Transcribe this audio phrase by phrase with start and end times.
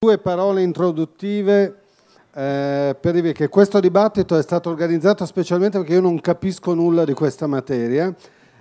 [0.00, 1.80] Due parole introduttive
[2.32, 7.04] eh, per dire che questo dibattito è stato organizzato specialmente perché io non capisco nulla
[7.04, 8.14] di questa materia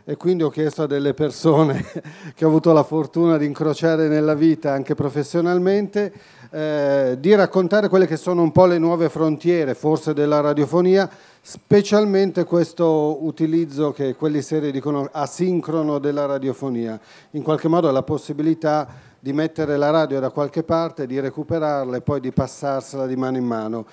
[0.04, 1.86] e quindi ho chiesto a delle persone
[2.34, 6.12] che ho avuto la fortuna di incrociare nella vita anche professionalmente
[6.50, 11.08] eh, di raccontare quelle che sono un po' le nuove frontiere forse della radiofonia
[11.49, 16.99] specialmente questo utilizzo che quelli seri dicono asincrono della radiofonia.
[17.31, 18.85] In qualche modo la possibilità
[19.20, 23.38] di mettere la radio da qualche parte, di recuperarla e poi di passarsela di mano
[23.38, 23.86] in mano.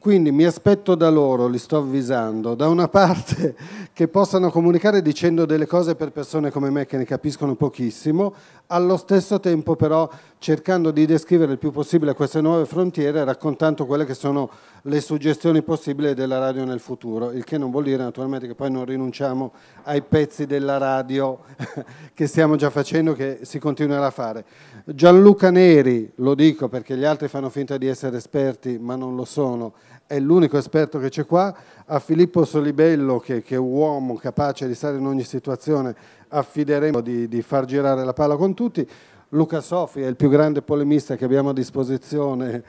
[0.00, 3.54] Quindi mi aspetto da loro, li sto avvisando, da una parte
[3.92, 8.32] che possano comunicare dicendo delle cose per persone come me che ne capiscono pochissimo,
[8.68, 14.06] allo stesso tempo però cercando di descrivere il più possibile queste nuove frontiere raccontando quelle
[14.06, 14.48] che sono
[14.84, 18.70] le suggestioni possibili della radio nel futuro, il che non vuol dire naturalmente che poi
[18.70, 21.40] non rinunciamo ai pezzi della radio
[22.14, 24.44] che stiamo già facendo, che si continuerà a fare.
[24.86, 29.26] Gianluca Neri, lo dico perché gli altri fanno finta di essere esperti ma non lo
[29.26, 29.74] sono,
[30.10, 31.54] è l'unico esperto che c'è qua,
[31.86, 35.94] a Filippo Solibello che, che, è un uomo capace di stare in ogni situazione
[36.26, 38.84] affideremo di, di far girare la palla con tutti.
[39.32, 42.64] Luca Sofi è il più grande polemista che abbiamo a disposizione.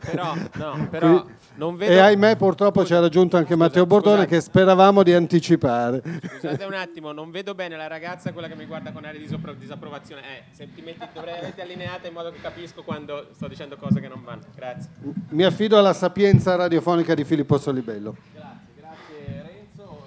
[0.00, 1.90] Però, no, però non vedo...
[1.92, 4.34] E ahimè purtroppo ci ha raggiunto anche Matteo Bordone scusate.
[4.34, 6.02] che speravamo di anticipare.
[6.38, 9.26] Scusate un attimo, non vedo bene la ragazza, quella che mi guarda con aria di
[9.26, 10.22] sopra- disapprovazione.
[10.22, 14.06] Eh, se ti metti, dovrei allineata in modo che capisco quando sto dicendo cose che
[14.06, 14.42] non vanno.
[14.54, 14.88] Grazie.
[15.30, 18.14] Mi affido alla sapienza radiofonica di Filippo Solibello.
[18.32, 20.06] Grazie, grazie Renzo.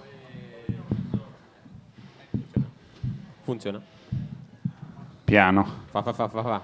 [2.32, 2.62] E...
[3.44, 3.98] Funziona.
[5.30, 5.64] Piano.
[5.92, 6.62] Fa fa fa fa fa.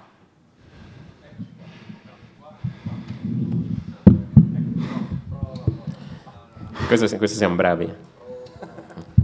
[6.88, 7.94] Questo, questo siamo bravi.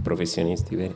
[0.01, 0.95] Professionisti veri.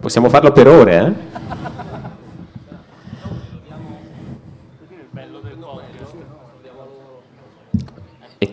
[0.00, 2.09] Possiamo farlo per ore, eh?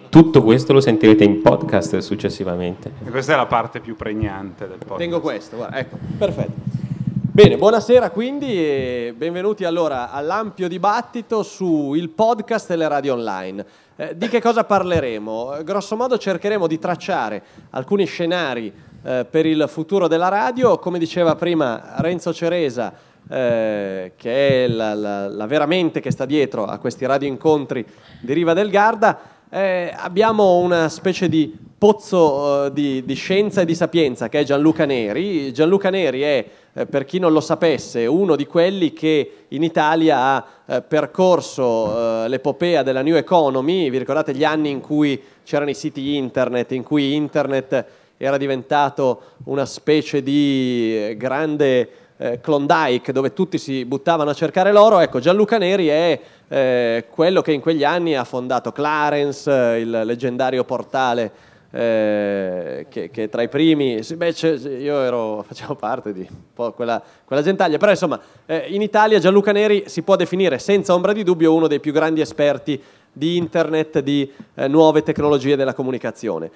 [0.10, 2.92] Tutto questo lo sentirete in podcast successivamente.
[3.06, 5.00] E questa è la parte più pregnante del podcast.
[5.00, 6.86] Tengo questo, guarda, ecco, perfetto.
[7.32, 13.66] Bene, buonasera quindi e benvenuti allora all'ampio dibattito sul podcast e le radio online.
[13.96, 15.58] Eh, di che cosa parleremo?
[15.64, 21.36] Grosso modo cercheremo di tracciare alcuni scenari eh, per il futuro della radio, come diceva
[21.36, 22.92] prima Renzo Ceresa,
[23.30, 27.86] eh, che è la, la- la vera mente che sta dietro a questi radio incontri
[28.20, 29.36] di Riva del Garda.
[29.50, 34.44] Eh, abbiamo una specie di pozzo eh, di, di scienza e di sapienza che è
[34.44, 35.54] Gianluca Neri.
[35.54, 40.20] Gianluca Neri è, eh, per chi non lo sapesse, uno di quelli che in Italia
[40.20, 43.90] ha eh, percorso eh, l'epopea della New Economy.
[43.90, 47.86] Vi ricordate gli anni in cui c'erano i siti internet, in cui internet
[48.18, 54.72] era diventato una specie di eh, grande eh, Klondike dove tutti si buttavano a cercare
[54.72, 59.80] l'oro, ecco Gianluca Neri è eh, quello che in quegli anni ha fondato Clarence, eh,
[59.80, 61.32] il leggendario portale
[61.72, 64.34] eh, che, che tra i primi, sì, beh,
[64.80, 69.84] io ero, facevo parte di quella, quella gentaglia, però insomma eh, in Italia Gianluca Neri
[69.88, 74.32] si può definire senza ombra di dubbio uno dei più grandi esperti di internet, di
[74.56, 76.50] eh, nuove tecnologie della comunicazione.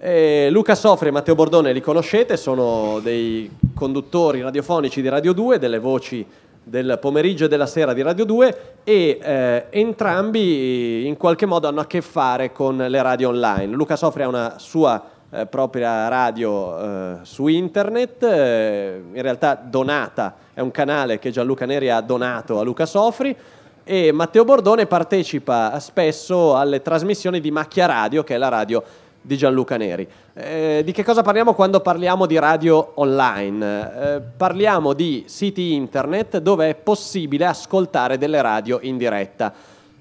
[0.00, 5.58] Eh, Luca Sofri e Matteo Bordone li conoscete, sono dei conduttori radiofonici di Radio 2,
[5.58, 6.24] delle voci
[6.62, 11.80] del pomeriggio e della sera di Radio 2 e eh, entrambi in qualche modo hanno
[11.80, 13.74] a che fare con le radio online.
[13.74, 20.36] Luca Sofri ha una sua eh, propria radio eh, su internet, eh, in realtà donata,
[20.54, 23.34] è un canale che Gianluca Neri ha donato a Luca Sofri
[23.82, 28.84] e Matteo Bordone partecipa spesso alle trasmissioni di Macchia Radio, che è la radio
[29.28, 30.08] di Gianluca Neri.
[30.32, 34.14] Eh, di che cosa parliamo quando parliamo di radio online?
[34.14, 39.52] Eh, parliamo di siti internet dove è possibile ascoltare delle radio in diretta.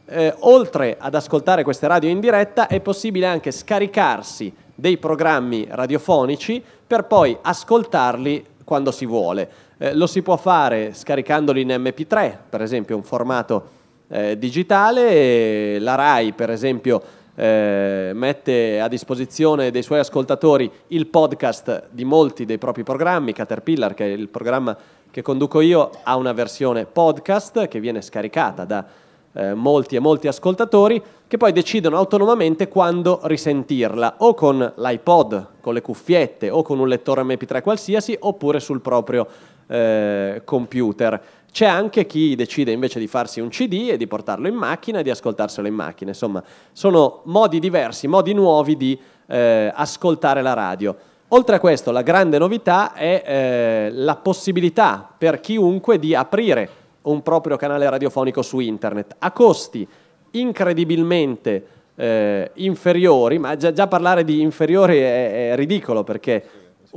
[0.05, 6.63] Eh, oltre ad ascoltare queste radio in diretta è possibile anche scaricarsi dei programmi radiofonici
[6.87, 9.49] per poi ascoltarli quando si vuole.
[9.77, 13.75] Eh, lo si può fare scaricandoli in MP3, per esempio un formato
[14.07, 17.01] eh, digitale, la RAI per esempio
[17.39, 23.93] eh, mette a disposizione dei suoi ascoltatori il podcast di molti dei propri programmi, Caterpillar
[23.93, 24.75] che è il programma
[25.11, 28.85] che conduco io ha una versione podcast che viene scaricata da
[29.33, 35.75] eh, molti e molti ascoltatori che poi decidono autonomamente quando risentirla o con l'iPod, con
[35.75, 39.27] le cuffiette o con un lettore MP3 qualsiasi oppure sul proprio
[39.67, 41.21] eh, computer.
[41.51, 45.03] C'è anche chi decide invece di farsi un CD e di portarlo in macchina e
[45.03, 46.11] di ascoltarselo in macchina.
[46.11, 50.95] Insomma, sono modi diversi, modi nuovi di eh, ascoltare la radio.
[51.29, 56.69] Oltre a questo, la grande novità è eh, la possibilità per chiunque di aprire
[57.01, 59.87] un proprio canale radiofonico su internet a costi
[60.31, 61.65] incredibilmente
[61.95, 66.43] eh, inferiori, ma già, già, parlare di inferiori è, è ridicolo perché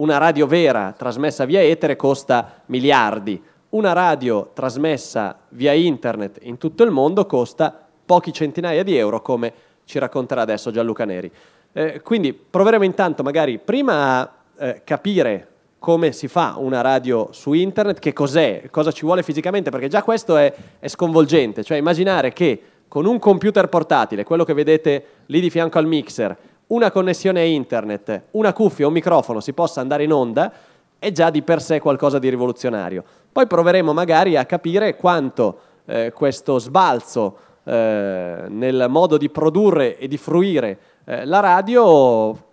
[0.01, 6.83] una radio vera trasmessa via etere costa miliardi, una radio trasmessa via internet in tutto
[6.83, 9.53] il mondo costa pochi centinaia di euro, come
[9.85, 11.31] ci racconterà adesso Gianluca Neri.
[11.73, 15.47] Eh, quindi proveremo intanto magari prima a eh, capire
[15.79, 20.03] come si fa una radio su internet, che cos'è, cosa ci vuole fisicamente, perché già
[20.03, 25.41] questo è, è sconvolgente, cioè immaginare che con un computer portatile, quello che vedete lì
[25.41, 26.37] di fianco al mixer,
[26.71, 30.53] una connessione internet, una cuffia, un microfono si possa andare in onda,
[30.99, 33.03] è già di per sé qualcosa di rivoluzionario.
[33.33, 40.09] Poi proveremo magari a capire quanto eh, questo sbalzo eh, nel modo di produrre e
[40.09, 42.49] di fruire eh, la radio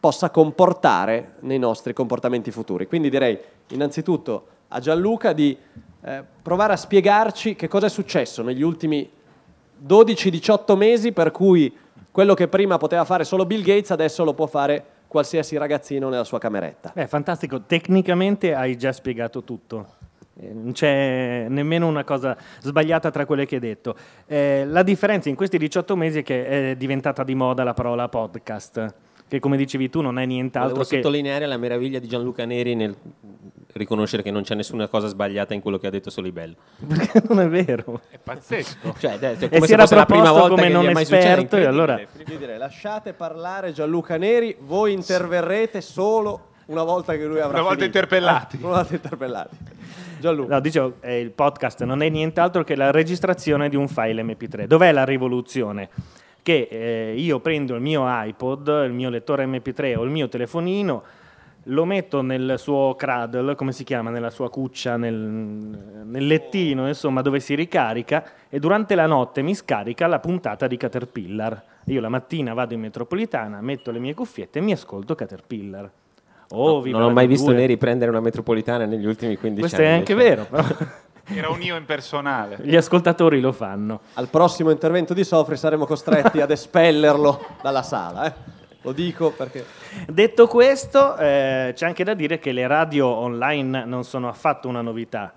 [0.00, 2.86] possa comportare nei nostri comportamenti futuri.
[2.86, 3.38] Quindi direi
[3.68, 5.56] innanzitutto a Gianluca di
[6.02, 9.08] eh, provare a spiegarci che cosa è successo negli ultimi
[9.86, 11.72] 12-18 mesi per cui
[12.20, 16.24] quello che prima poteva fare solo Bill Gates adesso lo può fare qualsiasi ragazzino nella
[16.24, 16.92] sua cameretta.
[16.92, 19.94] È fantastico, tecnicamente hai già spiegato tutto.
[20.38, 23.96] Eh, non c'è nemmeno una cosa sbagliata tra quelle che hai detto.
[24.26, 28.06] Eh, la differenza in questi 18 mesi è che è diventata di moda la parola
[28.10, 28.94] podcast
[29.26, 30.96] che come dicevi tu non è nient'altro Volevo che...
[30.96, 32.94] sottolineare la meraviglia di Gianluca Neri nel
[33.72, 36.54] riconoscere che non c'è nessuna cosa sbagliata in quello che ha detto Solibello.
[36.86, 38.00] Perché non è vero.
[38.08, 38.94] È pazzesco.
[38.98, 40.88] Cioè, de- e come si se era fosse la prima volta come che non gli
[40.88, 42.00] è mai successo, esperto e allora...
[42.24, 47.80] direi lasciate parlare Gianluca Neri, voi interverrete solo una volta che lui avrà Una volta
[47.80, 47.98] finito.
[47.98, 48.56] interpellati.
[48.56, 49.56] Eh, una volta interpellati.
[50.20, 50.54] Gianluca.
[50.54, 54.64] No, dicevo, eh, il podcast non è nient'altro che la registrazione di un file MP3.
[54.64, 55.88] Dov'è la rivoluzione?
[56.42, 61.02] Che eh, io prendo il mio iPod, il mio lettore MP3 o il mio telefonino,
[61.70, 67.22] lo metto nel suo cradle, come si chiama, nella sua cuccia, nel, nel lettino, insomma,
[67.22, 71.62] dove si ricarica e durante la notte mi scarica la puntata di Caterpillar.
[71.84, 75.90] Io la mattina vado in metropolitana, metto le mie cuffiette e mi ascolto Caterpillar.
[76.52, 77.54] Oh, viva non ho mai visto D2.
[77.54, 79.86] Neri prendere una metropolitana negli ultimi 15 Questo anni.
[79.88, 80.22] è anche cioè.
[80.22, 80.64] vero, però
[81.32, 82.58] Era un io impersonale.
[82.62, 84.00] gli ascoltatori lo fanno.
[84.14, 88.24] Al prossimo intervento di Sofri saremo costretti ad espellerlo dalla sala.
[88.26, 88.49] eh.
[88.82, 89.64] Lo dico perché...
[90.06, 94.80] Detto questo, eh, c'è anche da dire che le radio online non sono affatto una
[94.80, 95.34] novità.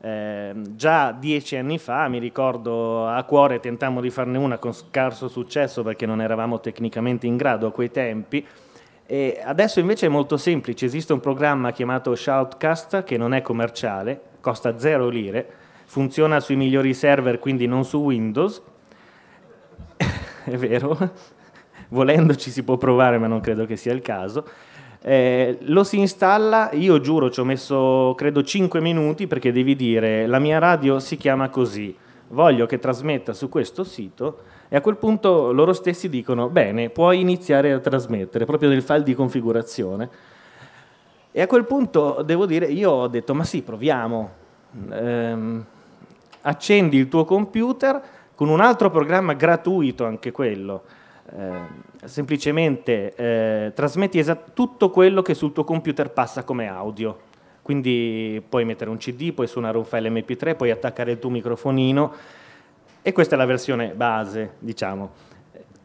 [0.00, 5.28] Eh, già dieci anni fa, mi ricordo a cuore, tentammo di farne una con scarso
[5.28, 8.46] successo perché non eravamo tecnicamente in grado a quei tempi.
[9.06, 14.20] E adesso invece è molto semplice, esiste un programma chiamato Shoutcast che non è commerciale,
[14.40, 15.46] costa zero lire,
[15.84, 18.62] funziona sui migliori server, quindi non su Windows.
[20.44, 20.96] è vero,
[21.88, 24.46] volendo ci si può provare, ma non credo che sia il caso.
[25.02, 30.26] Eh, lo si installa, io giuro ci ho messo credo 5 minuti perché devi dire
[30.26, 31.94] la mia radio si chiama così,
[32.28, 34.38] voglio che trasmetta su questo sito
[34.70, 39.02] e a quel punto loro stessi dicono bene, puoi iniziare a trasmettere proprio nel file
[39.02, 40.08] di configurazione.
[41.30, 44.42] E a quel punto devo dire, io ho detto ma sì, proviamo,
[44.90, 45.64] Ehm,
[46.42, 48.02] accendi il tuo computer
[48.34, 50.82] con un altro programma gratuito anche quello.
[51.36, 57.32] Eh, semplicemente eh, trasmetti esat- tutto quello che sul tuo computer passa come audio.
[57.60, 62.12] Quindi puoi mettere un CD, puoi suonare un file MP3, puoi attaccare il tuo microfonino
[63.02, 65.10] e questa è la versione base, diciamo.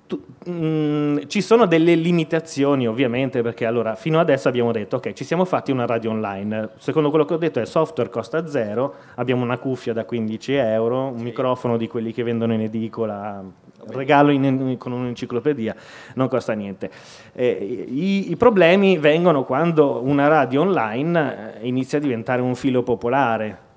[0.05, 5.23] Tu- mm, ci sono delle limitazioni ovviamente perché allora fino adesso abbiamo detto ok ci
[5.23, 9.43] siamo fatti una radio online secondo quello che ho detto il software costa zero abbiamo
[9.43, 13.43] una cuffia da 15 euro un microfono di quelli che vendono in edicola
[13.87, 15.75] regalo in- con un'enciclopedia
[16.15, 16.89] non costa niente
[17.33, 22.83] Eh, i, i problemi vengono quando una radio online eh, inizia a diventare un filo
[22.83, 23.67] popolare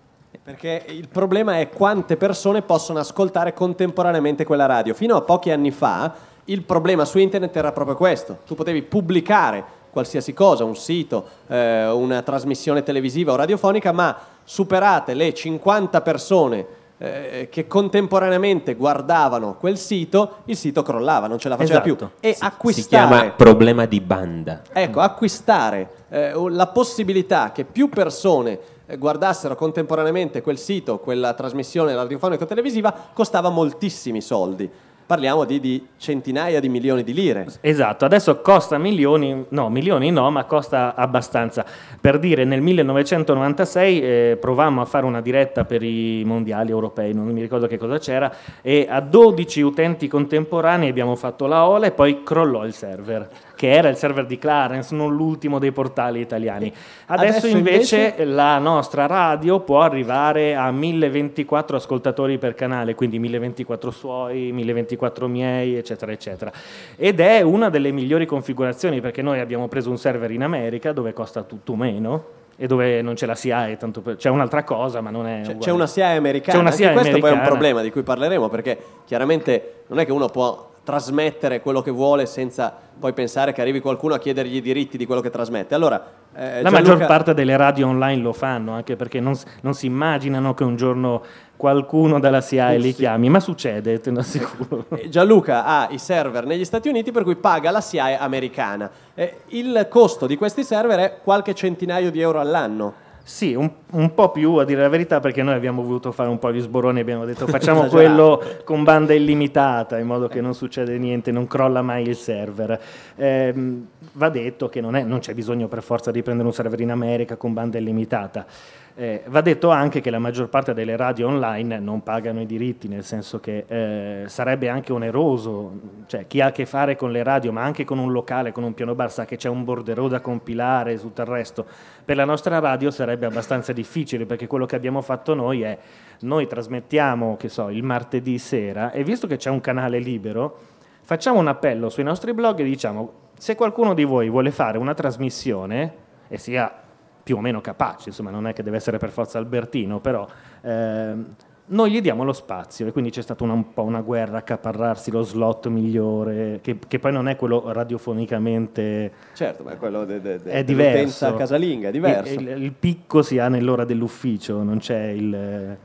[0.42, 4.92] Perché il problema è quante persone possono ascoltare contemporaneamente quella radio.
[4.92, 6.12] Fino a pochi anni fa
[6.46, 8.38] il problema su internet era proprio questo.
[8.44, 15.14] Tu potevi pubblicare qualsiasi cosa, un sito, eh, una trasmissione televisiva o radiofonica, ma superate
[15.14, 16.66] le 50 persone
[17.04, 22.12] eh, che contemporaneamente guardavano quel sito, il sito crollava, non ce la faceva Esatto.
[22.20, 22.28] più.
[22.28, 24.62] E Si acquistare chiama problema di banda.
[24.72, 28.56] Ecco, acquistare eh, la possibilità che più persone
[28.86, 34.70] eh, guardassero contemporaneamente quel sito, quella trasmissione radiofonica o televisiva, costava moltissimi soldi.
[35.12, 37.46] Parliamo di, di centinaia di milioni di lire.
[37.60, 41.66] Esatto, adesso costa milioni, no, milioni no, ma costa abbastanza.
[42.00, 47.26] Per dire, nel 1996 eh, provammo a fare una diretta per i mondiali europei, non
[47.26, 51.90] mi ricordo che cosa c'era, e a 12 utenti contemporanei abbiamo fatto la ola e
[51.90, 53.28] poi crollò il server.
[53.62, 56.72] Che era il server di Clarence, non l'ultimo dei portali italiani.
[57.06, 63.20] Adesso, Adesso invece, invece- la nostra radio può arrivare a 1024 ascoltatori per canale, quindi
[63.20, 66.50] 1024 suoi, 1024 miei, eccetera, eccetera.
[66.96, 71.12] Ed è una delle migliori configurazioni perché noi abbiamo preso un server in America dove
[71.12, 72.24] costa tutto meno
[72.56, 75.56] e dove non c'è la SIAE, tanto per- c'è un'altra cosa, ma non è C'è,
[75.58, 77.48] c'è una SIAE americana, C'è una SIAE questo poi è un americana.
[77.48, 78.76] problema di cui parleremo perché
[79.06, 83.80] chiaramente non è che uno può trasmettere quello che vuole senza poi pensare che arrivi
[83.80, 85.74] qualcuno a chiedergli i diritti di quello che trasmette.
[85.74, 86.00] Allora,
[86.34, 89.86] eh, La Gianluca- maggior parte delle radio online lo fanno, anche perché non, non si
[89.86, 91.22] immaginano che un giorno
[91.56, 94.86] qualcuno dalla SIAE li chiami, ma succede, te lo assicuro.
[94.98, 98.90] Eh, Gianluca ha i server negli Stati Uniti per cui paga la SIAE americana.
[99.14, 103.10] Eh, il costo di questi server è qualche centinaio di euro all'anno.
[103.24, 106.38] Sì, un, un po' più a dire la verità, perché noi abbiamo voluto fare un
[106.38, 110.98] po' gli sboroni, abbiamo detto facciamo quello con banda illimitata, in modo che non succede
[110.98, 112.80] niente, non crolla mai il server.
[113.16, 116.80] Ehm, va detto che non, è- non c'è bisogno per forza di prendere un server
[116.80, 118.44] in America con banda illimitata.
[118.94, 122.88] Eh, va detto anche che la maggior parte delle radio online non pagano i diritti,
[122.88, 127.22] nel senso che eh, sarebbe anche oneroso, cioè chi ha a che fare con le
[127.22, 130.08] radio, ma anche con un locale, con un piano bar, sa che c'è un borderò
[130.08, 131.64] da compilare e tutto il resto.
[132.04, 135.78] Per la nostra radio sarebbe abbastanza difficile, perché quello che abbiamo fatto noi è,
[136.20, 140.58] noi trasmettiamo, che so, il martedì sera, e visto che c'è un canale libero,
[141.00, 144.92] facciamo un appello sui nostri blog e diciamo, se qualcuno di voi vuole fare una
[144.92, 146.81] trasmissione, e sia
[147.22, 150.26] più o meno capace, insomma non è che deve essere per forza Albertino, però
[150.62, 151.26] ehm,
[151.64, 154.38] noi gli diamo lo spazio e quindi c'è stata una- un po' una guerra a
[154.40, 160.20] accaparrarsi lo slot migliore, che, che poi non è quello radiofonicamente Certo, ma quello de-
[160.20, 161.34] de- de- è diverso.
[161.34, 162.32] casalinga è diverso.
[162.34, 165.32] Il, il- il picco si ha nell'ora dell'ufficio, non c'è il...
[165.34, 165.78] eh,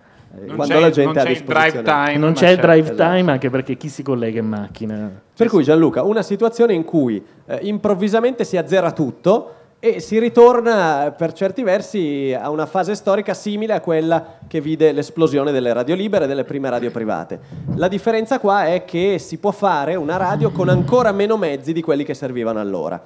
[0.45, 2.17] Non Quando c'è, la gente non c'è il drive time.
[2.17, 3.15] non c'è il drive esatto.
[3.15, 5.21] time anche perché chi si collega in macchina?
[5.35, 11.05] Per cui Gianluca, una situazione in cui eh, improvvisamente si azzera tutto e si ritorna
[11.05, 15.71] eh, per certi versi a una fase storica simile a quella che vide l'esplosione delle
[15.71, 17.39] radio libere e delle prime radio private.
[17.75, 21.81] La differenza qua è che si può fare una radio con ancora meno mezzi di
[21.81, 23.03] quelli che servivano allora.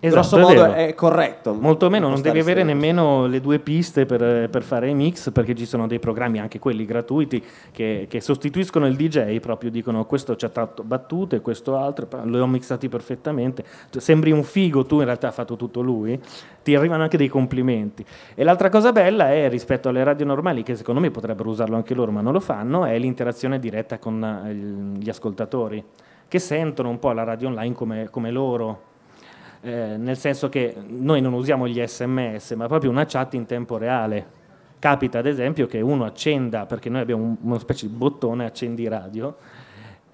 [0.00, 1.54] Esatto, Grosso modo è, corretto.
[1.54, 5.56] Molto meno, non devi avere nemmeno le due piste per, per fare i mix perché
[5.56, 10.36] ci sono dei programmi, anche quelli gratuiti, che, che sostituiscono il DJ, proprio dicono questo
[10.36, 13.64] ci ha tratto battute, questo altro, li ho mixati perfettamente.
[13.90, 16.18] Tu Sembri un figo, tu in realtà hai fatto tutto lui,
[16.62, 18.04] ti arrivano anche dei complimenti.
[18.36, 21.94] E l'altra cosa bella è, rispetto alle radio normali, che secondo me potrebbero usarlo anche
[21.94, 24.54] loro ma non lo fanno, è l'interazione diretta con eh,
[25.00, 25.84] gli ascoltatori,
[26.28, 28.96] che sentono un po' la radio online come, come loro.
[29.60, 33.76] Eh, nel senso che noi non usiamo gli sms, ma proprio una chat in tempo
[33.76, 34.36] reale.
[34.78, 38.86] Capita ad esempio che uno accenda, perché noi abbiamo un- una specie di bottone accendi
[38.86, 39.36] radio,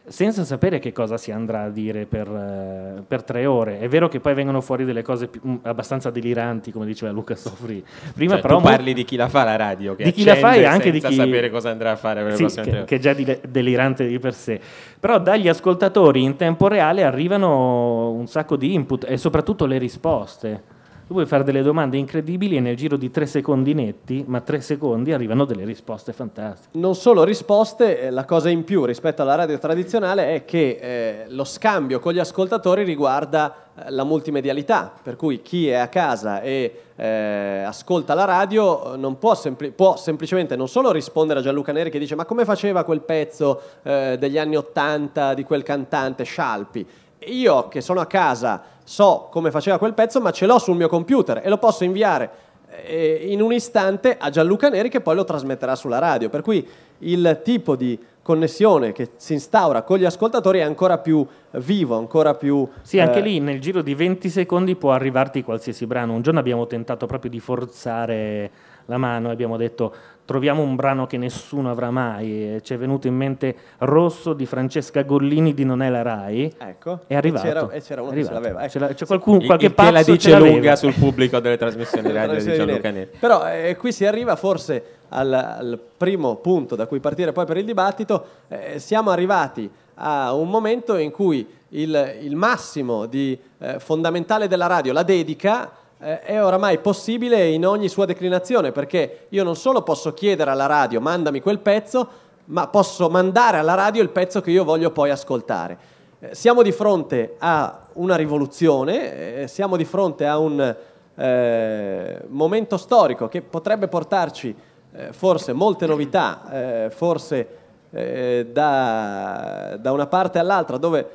[0.06, 3.78] senza sapere che cosa si andrà a dire per, eh, per tre ore.
[3.78, 7.34] È vero che poi vengono fuori delle cose più- mm, abbastanza deliranti, come diceva Luca
[7.34, 7.82] Sofri.
[8.14, 10.36] Prima Cioè, però tu parli di chi la fa la radio, che di chi la
[10.36, 12.70] fa e anche di senza chi sapere cosa andrà a fare per Sì, tre che,
[12.70, 12.84] ore.
[12.84, 14.60] che è già dile- delirante di per sé.
[15.00, 20.62] Però dagli ascoltatori in tempo reale arrivano un sacco di input e soprattutto le risposte.
[21.06, 24.62] Tu puoi fare delle domande incredibili e nel giro di tre secondi netti, ma tre
[24.62, 26.78] secondi arrivano delle risposte fantastiche.
[26.78, 31.24] Non solo risposte, eh, la cosa in più rispetto alla radio tradizionale è che eh,
[31.28, 36.40] lo scambio con gli ascoltatori riguarda eh, la multimedialità, per cui chi è a casa
[36.40, 41.42] e eh, ascolta la radio eh, non può, sempli- può semplicemente non solo rispondere a
[41.42, 46.24] Gianluca Neri che dice ma come faceva quel pezzo degli anni Ottanta di quel cantante
[46.24, 46.86] Scialpi.
[47.26, 50.88] Io che sono a casa so come faceva quel pezzo ma ce l'ho sul mio
[50.88, 52.44] computer e lo posso inviare
[52.82, 56.28] eh, in un istante a Gianluca Neri che poi lo trasmetterà sulla radio.
[56.28, 56.66] Per cui
[56.98, 62.34] il tipo di connessione che si instaura con gli ascoltatori è ancora più vivo, ancora
[62.34, 62.66] più...
[62.82, 66.14] Sì, anche eh, lì nel giro di 20 secondi può arrivarti qualsiasi brano.
[66.14, 68.50] Un giorno abbiamo tentato proprio di forzare
[68.86, 72.58] la mano e abbiamo detto troviamo un brano che nessuno avrà mai.
[72.62, 76.52] Ci è venuto in mente Rosso di Francesca Gollini di Non è la Rai.
[76.58, 77.46] Ecco, È arrivato.
[77.46, 78.64] E c'era, e c'era uno che ce l'aveva.
[78.64, 78.86] ecco.
[78.94, 82.10] C'è qualcuno, Il- qualche il che la pazzo ce dice lunga sul pubblico delle trasmissioni
[82.12, 82.92] radio di Gianluca Neri.
[82.92, 83.10] Neri.
[83.18, 87.56] Però eh, qui si arriva forse al, al primo punto da cui partire poi per
[87.58, 88.24] il dibattito.
[88.48, 94.66] Eh, siamo arrivati a un momento in cui il, il massimo di eh, fondamentale della
[94.66, 95.70] radio, la dedica,
[96.04, 100.66] eh, è oramai possibile in ogni sua declinazione, perché io non solo posso chiedere alla
[100.66, 102.06] radio mandami quel pezzo,
[102.46, 105.78] ma posso mandare alla radio il pezzo che io voglio poi ascoltare.
[106.20, 110.76] Eh, siamo di fronte a una rivoluzione, eh, siamo di fronte a un
[111.14, 114.54] eh, momento storico che potrebbe portarci
[114.92, 117.62] eh, forse molte novità, eh, forse
[117.94, 121.08] da, da una parte all'altra, dove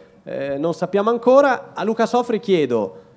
[0.58, 1.72] non sappiamo ancora.
[1.74, 3.09] A Luca Sofri chiedo,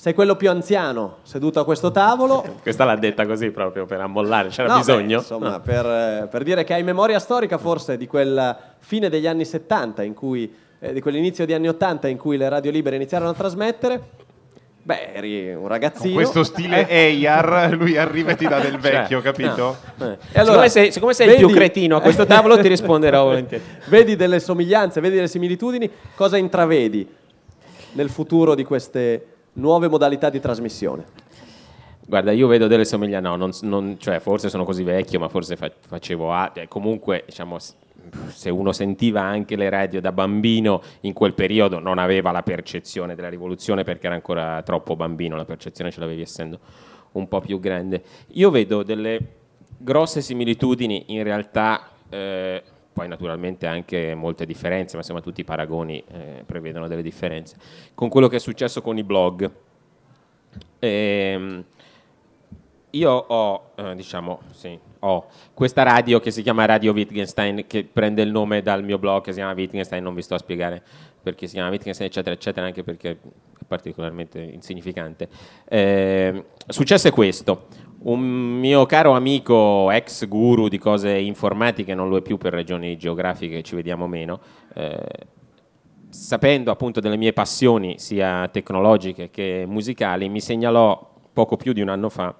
[0.00, 2.44] sei quello più anziano seduto a questo tavolo?
[2.62, 5.06] Questa l'ha detta così proprio per ammollare, c'era No, bisogno?
[5.06, 9.26] beh, insomma, per, eh, per dire che hai memoria storica forse di quella fine degli
[9.26, 12.94] anni 70, in cui, eh, di quell'inizio degli anni 80 in cui le radio libere
[12.94, 14.00] iniziarono a trasmettere.
[14.84, 16.14] Beh, eri un Con ragazzino.
[16.14, 19.76] questo stile Eyar, lui arriva e ti dà del vecchio, Cioè, capito?
[20.00, 23.24] Eh, E Siccome sei- siccome sei il più vedi- cretino a questo tavolo, ti risponderò
[23.24, 23.62] volentieri.
[23.88, 27.06] vedi delle somiglianze, vedi delle similitudini, cosa intravedi
[27.94, 29.26] nel futuro di queste
[29.58, 31.04] nuove modalità di trasmissione?
[32.06, 35.56] Guarda, io vedo delle somiglianze, no, non, non- cioè, forse sono così vecchio, ma forse
[35.56, 37.58] fa- facevo a, eh, comunque, diciamo,
[38.28, 43.14] se uno sentiva anche le radio da bambino in quel periodo non aveva la percezione
[43.14, 46.58] della rivoluzione perché era ancora troppo bambino, la percezione ce l'avevi essendo
[47.12, 48.02] un po' più grande.
[48.28, 49.20] Io vedo delle
[49.76, 52.62] grosse similitudini in realtà, eh,
[52.98, 57.54] poi naturalmente anche molte differenze, ma insomma tutti i paragoni eh, prevedono delle differenze,
[57.94, 59.48] con quello che è successo con i blog.
[60.80, 61.64] Ehm,
[62.90, 68.22] io ho, eh, diciamo, sì, ho questa radio che si chiama Radio Wittgenstein, che prende
[68.22, 70.82] il nome dal mio blog che si chiama Wittgenstein, non vi sto a spiegare
[71.22, 75.28] perché si chiama Wittgenstein, eccetera, eccetera, anche perché è particolarmente insignificante.
[75.68, 77.68] Eh, successo è questo.
[78.08, 82.96] Un mio caro amico, ex guru di cose informatiche, non lo è più per ragioni
[82.96, 84.40] geografiche, ci vediamo meno,
[84.72, 84.98] eh,
[86.08, 91.90] sapendo appunto delle mie passioni sia tecnologiche che musicali, mi segnalò poco più di un
[91.90, 92.34] anno fa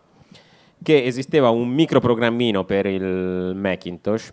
[0.83, 4.33] che esisteva un microprogrammino per il Macintosh.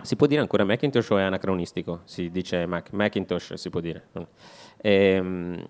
[0.00, 2.00] Si può dire ancora Macintosh o è anacronistico?
[2.04, 2.92] Si dice Mac.
[2.92, 4.08] Macintosh, si può dire.
[4.80, 5.64] Ehm,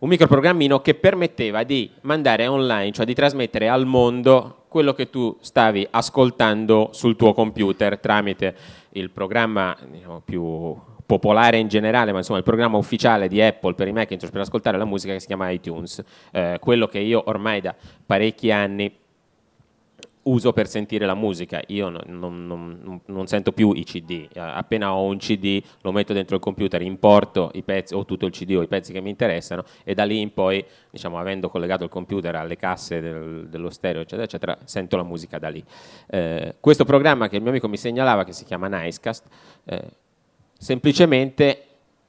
[0.00, 5.36] un microprogrammino che permetteva di mandare online, cioè di trasmettere al mondo quello che tu
[5.40, 8.54] stavi ascoltando sul tuo computer tramite
[8.90, 13.88] il programma diciamo, più popolare in generale, ma insomma il programma ufficiale di Apple per
[13.88, 17.60] i Macintosh per ascoltare la musica che si chiama iTunes, eh, quello che io ormai
[17.60, 17.74] da
[18.06, 18.99] parecchi anni
[20.30, 21.60] uso per sentire la musica.
[21.68, 24.28] Io non, non- non- non sento più i CD.
[24.32, 28.26] Eh, Appena ho un CD lo metto dentro il computer, importo i pezzi o tutto
[28.26, 31.48] il CD o i pezzi che mi interessano e da lì in poi, diciamo, avendo
[31.48, 35.62] collegato il computer alle casse del- dello stereo, eccetera, eccetera, sento la musica da lì.
[36.08, 39.26] Eh, questo programma che il mio amico mi segnalava, che si chiama Nicecast,
[39.64, 39.82] eh,
[40.56, 41.64] semplicemente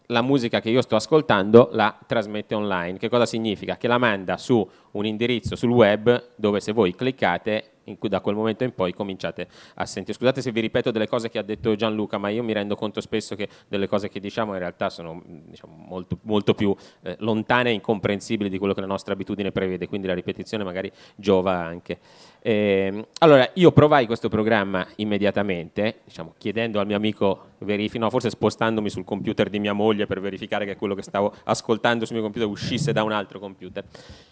[0.08, 2.98] la musica che io sto ascoltando la trasmette online.
[2.98, 3.78] Che cosa significa?
[3.78, 8.36] Che la manda su un indirizzo sul web dove se voi cliccate, cui da quel
[8.36, 10.18] momento in poi cominciate a sentire.
[10.18, 13.02] Scusate se vi ripeto delle cose che ha detto Gianluca, ma io mi rendo conto
[13.02, 17.70] spesso che delle cose che diciamo in realtà sono diciamo, molto, molto più eh, lontane
[17.70, 22.00] e incomprensibili di quello che la nostra abitudine prevede, quindi la ripetizione magari giova anche.
[22.44, 28.32] Ehm, allora, io provai questo programma immediatamente, diciamo, chiedendo al mio amico verifichi, no, forse
[28.32, 32.24] spostandomi sul computer di mia moglie per verificare che quello che stavo ascoltando sul mio
[32.24, 33.84] computer uscisse da un altro computer.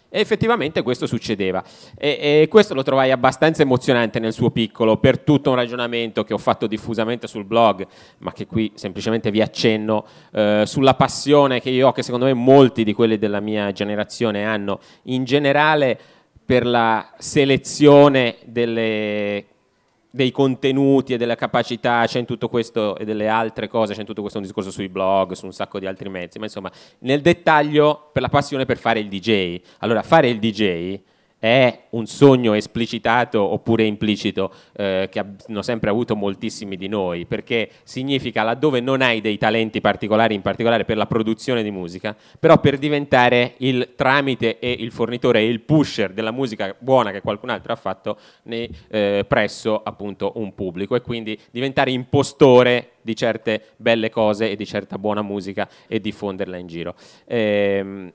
[0.08, 1.62] E effettivamente questo succedeva.
[1.96, 6.34] E, e questo lo trovai abbastanza emozionante nel suo piccolo, per tutto un ragionamento che
[6.34, 7.86] ho fatto diffusamente sul blog,
[8.18, 12.34] ma che qui semplicemente vi accenno, eh, sulla passione che io ho, che secondo me
[12.34, 16.18] molti di quelli della mia generazione hanno, in generale
[16.50, 19.44] per la selezione delle
[20.10, 24.06] dei contenuti e della capacità, c'è in tutto questo e delle altre cose, c'è in
[24.06, 26.68] tutto questo un discorso sui blog, su un sacco di altri mezzi, ma insomma,
[27.00, 29.60] nel dettaglio per la passione per fare il DJ.
[29.78, 30.98] Allora, fare il DJ
[31.40, 37.70] è un sogno esplicitato oppure implicito eh, che hanno sempre avuto moltissimi di noi, perché
[37.82, 42.60] significa laddove non hai dei talenti particolari, in particolare per la produzione di musica, però
[42.60, 47.48] per diventare il tramite e il fornitore e il pusher della musica buona che qualcun
[47.48, 53.62] altro ha fatto ne- eh, presso appunto un pubblico e quindi diventare impostore di certe
[53.76, 56.94] belle cose e di certa buona musica e diffonderla in giro.
[57.26, 58.12] Ehm,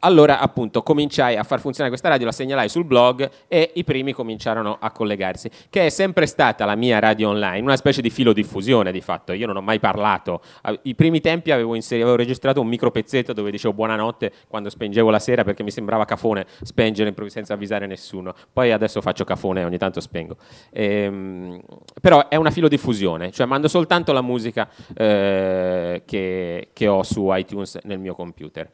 [0.00, 4.12] allora, appunto, cominciai a far funzionare questa radio, la segnalai sul blog e i primi
[4.12, 8.32] cominciarono a collegarsi, che è sempre stata la mia radio online, una specie di filo
[8.32, 9.32] diffusione di fatto.
[9.32, 10.42] Io non ho mai parlato.
[10.82, 15.10] I primi tempi avevo, inseri- avevo registrato un micro pezzetto dove dicevo buonanotte quando spengevo
[15.10, 18.34] la sera perché mi sembrava cafone spengere senza avvisare nessuno.
[18.52, 20.36] Poi adesso faccio cafone e ogni tanto spengo.
[20.72, 21.60] Ehm,
[22.00, 27.28] però è una filo diffusione, cioè mando soltanto la musica eh, che, che ho su
[27.32, 28.68] iTunes nel mio computer.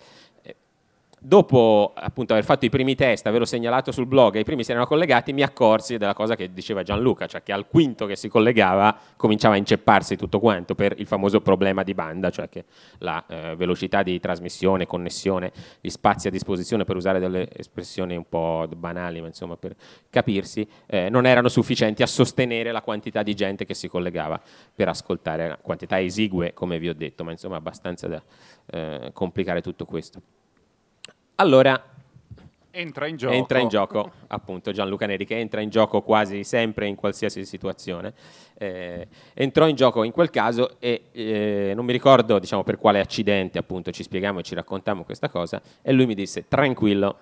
[1.25, 4.73] Dopo appunto aver fatto i primi test, averlo segnalato sul blog e i primi si
[4.73, 8.29] erano collegati, mi accorsi della cosa che diceva Gianluca, cioè che al quinto che si
[8.29, 12.65] collegava cominciava a incepparsi tutto quanto per il famoso problema di banda, cioè che
[12.99, 18.29] la eh, velocità di trasmissione, connessione, gli spazi a disposizione per usare delle espressioni un
[18.29, 19.77] po' banali, ma insomma per
[20.11, 24.41] capirsi, eh, non erano sufficienti a sostenere la quantità di gente che si collegava
[24.75, 28.21] per ascoltare, quantità esigue come vi ho detto, ma insomma abbastanza da
[28.73, 30.21] eh, complicare tutto questo.
[31.37, 31.83] Allora
[32.75, 33.35] Entra in gioco.
[33.35, 38.15] entra in gioco appunto Gianluca Neri che entra in gioco quasi sempre in qualsiasi situazione.
[38.57, 43.01] Eh, entrò in gioco in quel caso e eh, non mi ricordo diciamo, per quale
[43.01, 47.19] accidente appunto ci spieghiamo e ci raccontammo questa cosa e lui mi disse tranquillo.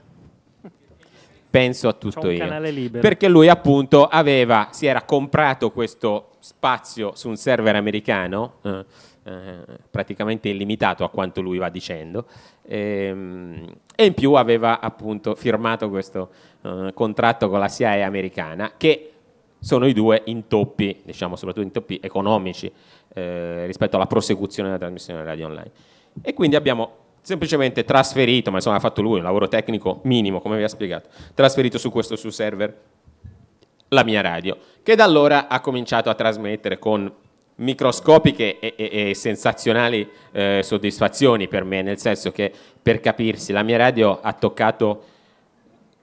[1.51, 2.39] Penso a tutto io.
[2.39, 3.03] canale libero.
[3.03, 8.85] Perché lui appunto aveva, si era comprato questo spazio su un server americano, eh,
[9.31, 12.27] eh, praticamente illimitato a quanto lui va dicendo,
[12.67, 13.65] ehm,
[13.95, 16.31] e in più aveva appunto firmato questo
[16.63, 19.13] eh, contratto con la CIA americana, che
[19.61, 22.73] sono i due intoppi, diciamo soprattutto intoppi economici
[23.13, 25.71] eh, rispetto alla prosecuzione della trasmissione radio online.
[26.23, 30.57] E quindi abbiamo semplicemente trasferito, ma insomma ha fatto lui un lavoro tecnico minimo, come
[30.57, 32.75] vi ha spiegato, trasferito su questo suo server
[33.89, 37.13] la mia radio, che da allora ha cominciato a trasmettere con
[37.61, 43.63] microscopiche e, e- e sensazionali eh, soddisfazioni per me, nel senso che per capirsi la
[43.63, 45.05] mia radio ha toccato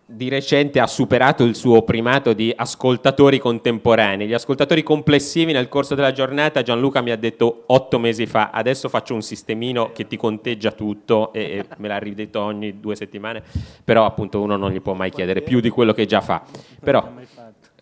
[0.09, 4.25] di recente ha superato il suo primato di ascoltatori contemporanei.
[4.25, 8.87] Gli ascoltatori complessivi nel corso della giornata, Gianluca mi ha detto otto mesi fa, adesso
[8.87, 13.43] faccio un sistemino che ti conteggia tutto e, e me l'ha ridetto ogni due settimane,
[13.83, 16.41] però appunto uno non gli può mai chiedere più di quello che già fa.
[16.79, 17.11] Però,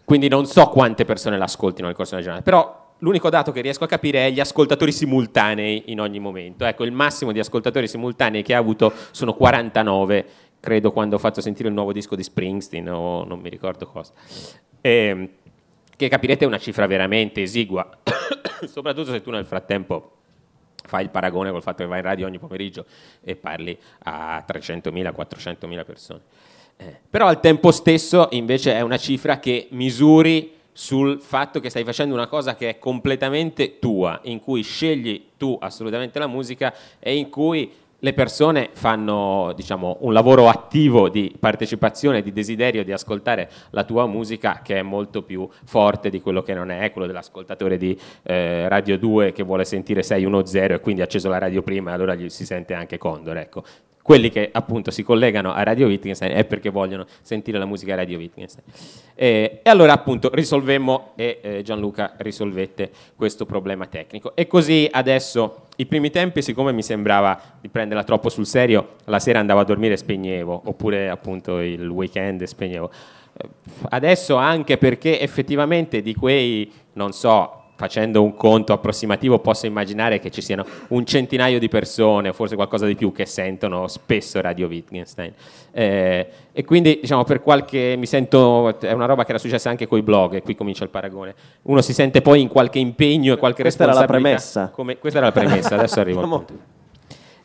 [0.03, 3.83] quindi non so quante persone l'ascoltino nel corso della giornata, però l'unico dato che riesco
[3.83, 6.65] a capire è gli ascoltatori simultanei in ogni momento.
[6.65, 10.25] Ecco, il massimo di ascoltatori simultanei che ha avuto sono 49,
[10.59, 14.13] credo quando ho fatto sentire il nuovo disco di Springsteen o non mi ricordo cosa.
[14.81, 15.29] Ehm,
[15.95, 17.89] che capirete è una cifra veramente esigua,
[18.67, 20.11] soprattutto se tu nel frattempo
[20.85, 22.85] fai il paragone col fatto che vai in radio ogni pomeriggio
[23.23, 26.21] e parli a 300.000, 400.000 persone.
[26.77, 31.85] Eh, però al tempo stesso invece è una cifra che misuri sul fatto che stai
[31.85, 37.15] facendo una cosa che è completamente tua, in cui scegli tu assolutamente la musica e
[37.15, 43.49] in cui le persone fanno diciamo, un lavoro attivo di partecipazione, di desiderio di ascoltare
[43.69, 47.77] la tua musica che è molto più forte di quello che non è, quello dell'ascoltatore
[47.77, 51.91] di eh, Radio 2 che vuole sentire 610 e quindi ha acceso la radio prima
[51.91, 53.37] e allora gli si sente anche Condor.
[53.37, 53.63] Ecco.
[54.05, 58.19] Quelli che appunto si collegano a Radio Wittgenstein è perché vogliono sentire la musica Radio
[58.19, 58.63] Wittgenstein.
[59.15, 64.35] Eh, e allora appunto risolvemmo e eh, Gianluca risolvette questo problema tecnico.
[64.35, 69.17] E così adesso, i primi tempi, siccome mi sembrava di prenderla troppo sul serio, la
[69.17, 72.91] sera andavo a dormire e spegnevo, oppure appunto il weekend spegnevo.
[73.89, 80.31] Adesso anche perché effettivamente di quei, non so, facendo un conto approssimativo posso immaginare che
[80.31, 85.33] ci siano un centinaio di persone, forse qualcosa di più, che sentono spesso Radio Wittgenstein.
[85.71, 89.87] Eh, e quindi, diciamo, per qualche mi sento, è una roba che era successa anche
[89.87, 91.35] con i blog, e qui comincia il paragone.
[91.63, 94.39] Uno si sente poi in qualche impegno e qualche Questa era la responsabilità.
[94.39, 94.69] premessa.
[94.73, 96.53] Come- questa era la premessa, adesso arrivo al punto.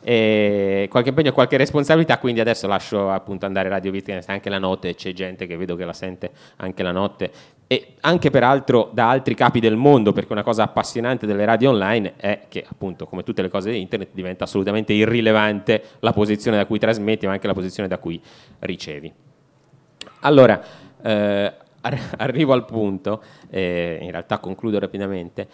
[0.03, 4.57] E qualche impegno e qualche responsabilità, quindi adesso lascio appunto andare Radio Wittgenstein anche la
[4.57, 7.31] notte, c'è gente che vedo che la sente anche la notte
[7.71, 12.15] e anche peraltro da altri capi del mondo, perché una cosa appassionante delle radio online
[12.17, 16.65] è che appunto come tutte le cose di internet diventa assolutamente irrilevante la posizione da
[16.65, 18.21] cui trasmetti, ma anche la posizione da cui
[18.59, 19.13] ricevi.
[20.19, 20.61] Allora,
[21.01, 25.47] eh, ar- arrivo al punto, eh, in realtà concludo rapidamente.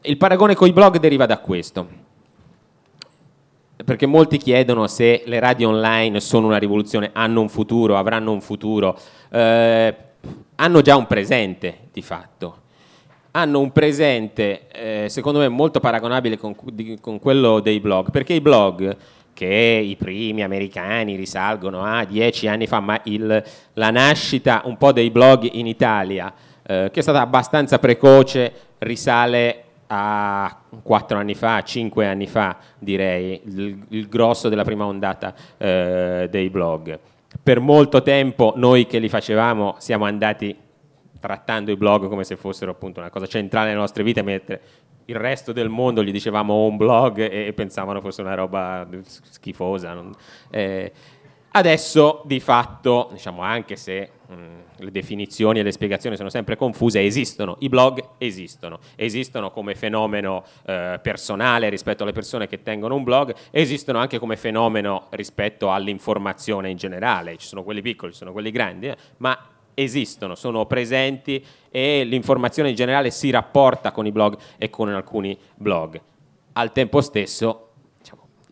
[0.00, 2.08] Il paragone con i blog deriva da questo
[3.84, 8.40] perché molti chiedono se le radio online sono una rivoluzione, hanno un futuro, avranno un
[8.40, 8.98] futuro.
[9.30, 9.96] Eh,
[10.56, 12.58] hanno già un presente, di fatto.
[13.32, 18.34] Hanno un presente, eh, secondo me, molto paragonabile con, di- con quello dei blog, perché
[18.34, 18.96] i blog,
[19.32, 23.42] che i primi americani risalgono a dieci anni fa, ma il-
[23.74, 29.64] la nascita un po' dei blog in Italia, eh, che è stata abbastanza precoce, risale
[29.86, 36.28] a quattro anni fa, cinque anni fa, direi, il, il grosso della prima ondata eh,
[36.30, 36.98] dei blog.
[37.42, 40.56] Per molto tempo noi che li facevamo siamo andati
[41.20, 44.60] trattando i blog come se fossero appunto una cosa centrale nelle nostre vite, mentre
[45.04, 48.86] il resto del mondo gli dicevamo "Ho un blog e, e pensavano fosse una roba
[49.02, 49.92] schifosa.
[49.92, 50.12] non-
[50.50, 50.92] eh,
[51.52, 54.34] Adesso di fatto, diciamo anche se mh,
[54.76, 60.44] le definizioni e le spiegazioni sono sempre confuse, esistono, i blog esistono, esistono come fenomeno
[60.64, 66.70] eh, personale rispetto alle persone che tengono un blog, esistono anche come fenomeno rispetto all'informazione
[66.70, 69.36] in generale, ci sono quelli piccoli, ci sono quelli grandi, eh, ma
[69.74, 75.36] esistono, sono presenti e l'informazione in generale si rapporta con i blog e con alcuni
[75.56, 76.00] blog.
[76.52, 77.69] Al tempo stesso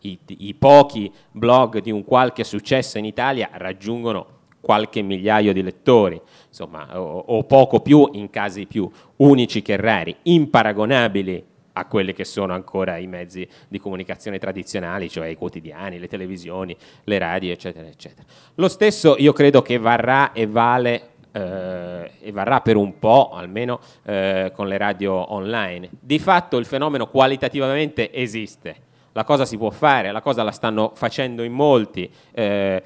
[0.01, 6.19] i, i, pochi blog di un qualche successo in Italia raggiungono qualche migliaio di lettori,
[6.47, 12.25] insomma, o, o, poco più in casi più unici che rari, imparagonabili a quelli che
[12.25, 17.87] sono ancora i mezzi di comunicazione tradizionali, cioè i quotidiani, le televisioni, le radio, eccetera,
[17.87, 18.27] eccetera.
[18.55, 23.79] Lo stesso io credo che varrà e vale eh, e varrà per un po' almeno
[24.03, 25.89] eh, con le radio online.
[25.99, 28.87] Di fatto il fenomeno qualitativamente esiste
[29.19, 32.09] la cosa si può fare, la cosa la stanno facendo in molti.
[32.31, 32.81] Eh,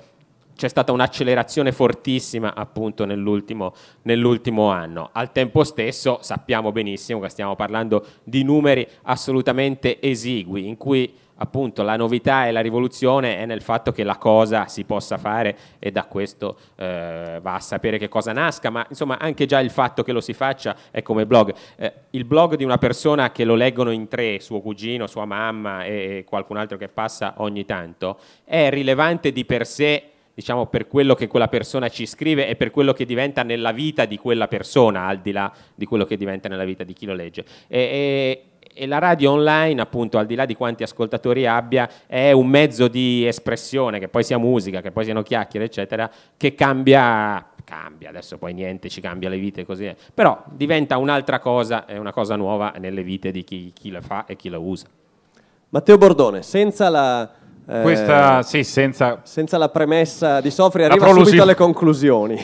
[0.56, 5.10] c'è stata un'accelerazione fortissima appunto nell'ultimo, nell'ultimo, anno.
[5.12, 11.84] Al tempo stesso sappiamo benissimo che stiamo parlando di numeri assolutamente esigui, in cui appunto
[11.84, 15.92] la novità e la rivoluzione è nel fatto che la cosa si possa fare e
[15.92, 20.04] da questo eh, va a sapere che cosa nasca, ma insomma anche già il fatto
[20.04, 21.54] che lo si faccia è come blog.
[21.76, 25.84] Eh, il blog di una persona che lo leggono in tre, suo cugino, sua mamma
[25.84, 31.14] e qualcun altro che passa ogni tanto, è rilevante di per sé diciamo, per quello
[31.14, 35.06] che quella persona ci scrive e per quello che diventa nella vita di quella persona,
[35.06, 37.44] al di là di quello che diventa nella vita di chi lo legge.
[37.68, 42.32] E, e, e la radio online, appunto, al di là di quanti ascoltatori abbia, è
[42.32, 47.48] un mezzo di espressione, che poi sia musica, che poi siano chiacchiere, eccetera, che cambia
[47.66, 49.96] cambia, adesso poi niente ci cambia le vite così, è.
[50.14, 54.26] però diventa un'altra cosa, è una cosa nuova nelle vite di chi, chi la fa
[54.26, 54.86] e chi la usa.
[55.70, 57.32] Matteo Bordone, senza la,
[57.68, 59.22] eh, Questa, sì, senza...
[59.24, 62.38] senza la premessa di Sofri, arriva subito alle conclusioni.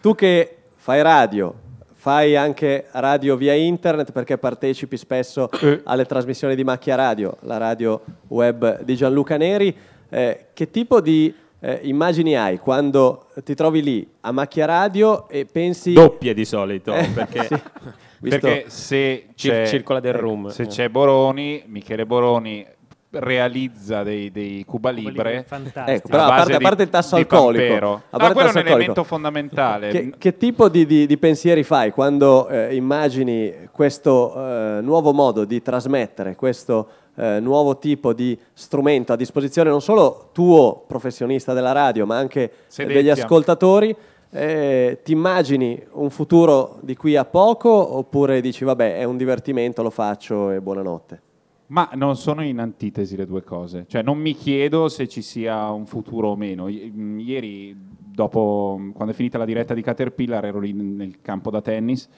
[0.00, 1.52] tu che fai radio,
[2.00, 5.82] fai anche radio via internet perché partecipi spesso eh.
[5.84, 9.76] alle trasmissioni di Macchia Radio, la radio web di Gianluca Neri.
[10.08, 15.44] Eh, che tipo di eh, immagini hai quando ti trovi lì a Macchia Radio e
[15.44, 15.92] pensi...
[15.92, 17.46] Doppie di solito, eh, perché...
[17.46, 18.28] sì.
[18.30, 20.48] Perché se c'è, circola del room.
[20.48, 22.66] Se c'è Boroni, Michele Boroni
[23.12, 25.44] realizza dei, dei Cuba Libre
[25.86, 29.02] ecco, però a parte, a parte, il tasso alcolico a ah, quello è un elemento
[29.02, 29.90] fondamentale.
[29.90, 35.44] che, che tipo di, di, di, pensieri fai quando eh, immagini questo eh, nuovo modo
[35.44, 41.72] di trasmettere questo eh, nuovo tipo di strumento a disposizione non solo tuo professionista della
[41.72, 42.96] radio ma anche Sedezia.
[42.96, 43.94] degli ascoltatori?
[44.32, 49.82] Eh, ti immagini un futuro di qui a poco oppure dici vabbè è un divertimento
[49.82, 51.22] lo faccio e buonanotte
[51.70, 55.70] ma non sono in antitesi le due cose, cioè non mi chiedo se ci sia
[55.70, 56.66] un futuro o meno.
[56.66, 61.60] Mm, ieri, dopo, quando è finita la diretta di Caterpillar, ero lì nel campo da
[61.60, 62.08] tennis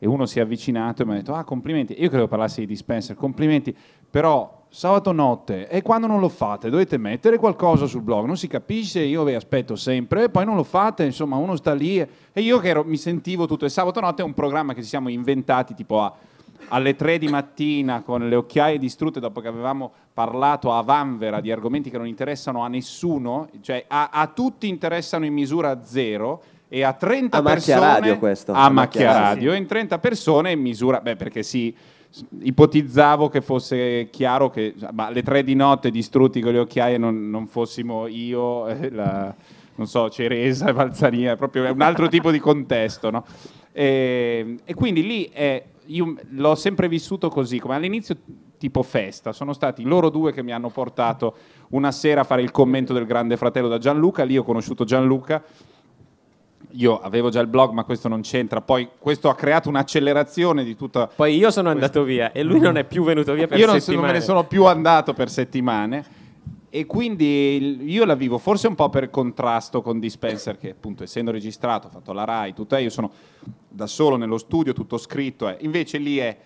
[0.00, 2.66] e uno si è avvicinato e mi ha detto ah complimenti, io credo parlassi di
[2.66, 3.74] dispenser, complimenti,
[4.10, 8.48] però sabato notte e quando non lo fate dovete mettere qualcosa sul blog, non si
[8.48, 12.08] capisce, io vi aspetto sempre e poi non lo fate, insomma uno sta lì e,
[12.32, 13.64] e io che ero, mi sentivo tutto.
[13.64, 16.12] Il sabato notte è un programma che ci siamo inventati tipo a
[16.68, 21.52] alle 3 di mattina con le occhiaie distrutte dopo che avevamo parlato a Vanvera di
[21.52, 26.82] argomenti che non interessano a nessuno, cioè a, a tutti interessano in misura zero e
[26.82, 28.52] a 30 a persone radio questo.
[28.52, 29.58] a, a macchia radio, sì.
[29.58, 31.74] in 30 persone in misura beh perché sì
[32.40, 37.30] ipotizzavo che fosse chiaro che ma, alle 3 di notte distrutti con le occhiaie non,
[37.30, 39.34] non fossimo io eh, la,
[39.76, 43.24] non so Ceresa e Valzania proprio un altro tipo di contesto no?
[43.72, 48.16] e, e quindi lì è io l'ho sempre vissuto così, come all'inizio
[48.58, 51.34] tipo festa, sono stati loro due che mi hanno portato
[51.70, 55.42] una sera a fare il commento del Grande Fratello da Gianluca, lì ho conosciuto Gianluca,
[56.72, 60.76] io avevo già il blog ma questo non c'entra, poi questo ha creato un'accelerazione di
[60.76, 61.06] tutta...
[61.06, 63.92] Poi io sono andato via e lui non è più venuto via per io settimane.
[63.92, 66.04] Io non me ne sono più andato per settimane
[66.70, 71.30] e quindi io la vivo forse un po' per contrasto con Dispenser che appunto essendo
[71.30, 73.10] registrato, ha fatto la RAI, tutto è, io sono
[73.68, 75.56] da solo nello studio, tutto scritto, è.
[75.60, 76.36] invece lì è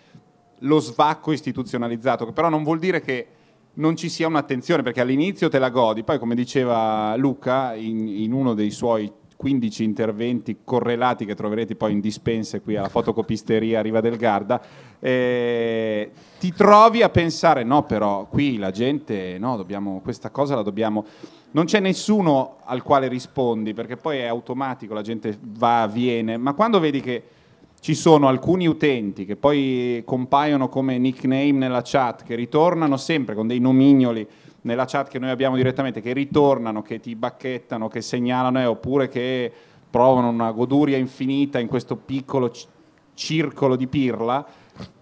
[0.61, 3.27] lo svacco istituzionalizzato, che però non vuol dire che
[3.75, 8.33] non ci sia un'attenzione, perché all'inizio te la godi, poi come diceva Luca in, in
[8.33, 9.11] uno dei suoi
[9.43, 14.63] 15 interventi correlati che troverete poi in dispense qui alla fotocopisteria Riva del Garda,
[15.01, 20.63] eh, ti trovi a pensare no però qui la gente, no, dobbiamo, questa cosa la
[20.63, 21.05] dobbiamo...
[21.55, 26.55] Non c'è nessuno al quale rispondi perché poi è automatico, la gente va, viene, ma
[26.55, 27.23] quando vedi che
[27.83, 33.49] ci sono alcuni utenti che poi compaiono come nickname nella chat, che ritornano sempre con
[33.49, 34.25] dei nomignoli
[34.61, 39.09] nella chat che noi abbiamo direttamente, che ritornano, che ti bacchettano, che segnalano, eh, oppure
[39.09, 39.51] che
[39.90, 42.66] provano una goduria infinita in questo piccolo c-
[43.14, 44.47] circolo di pirla,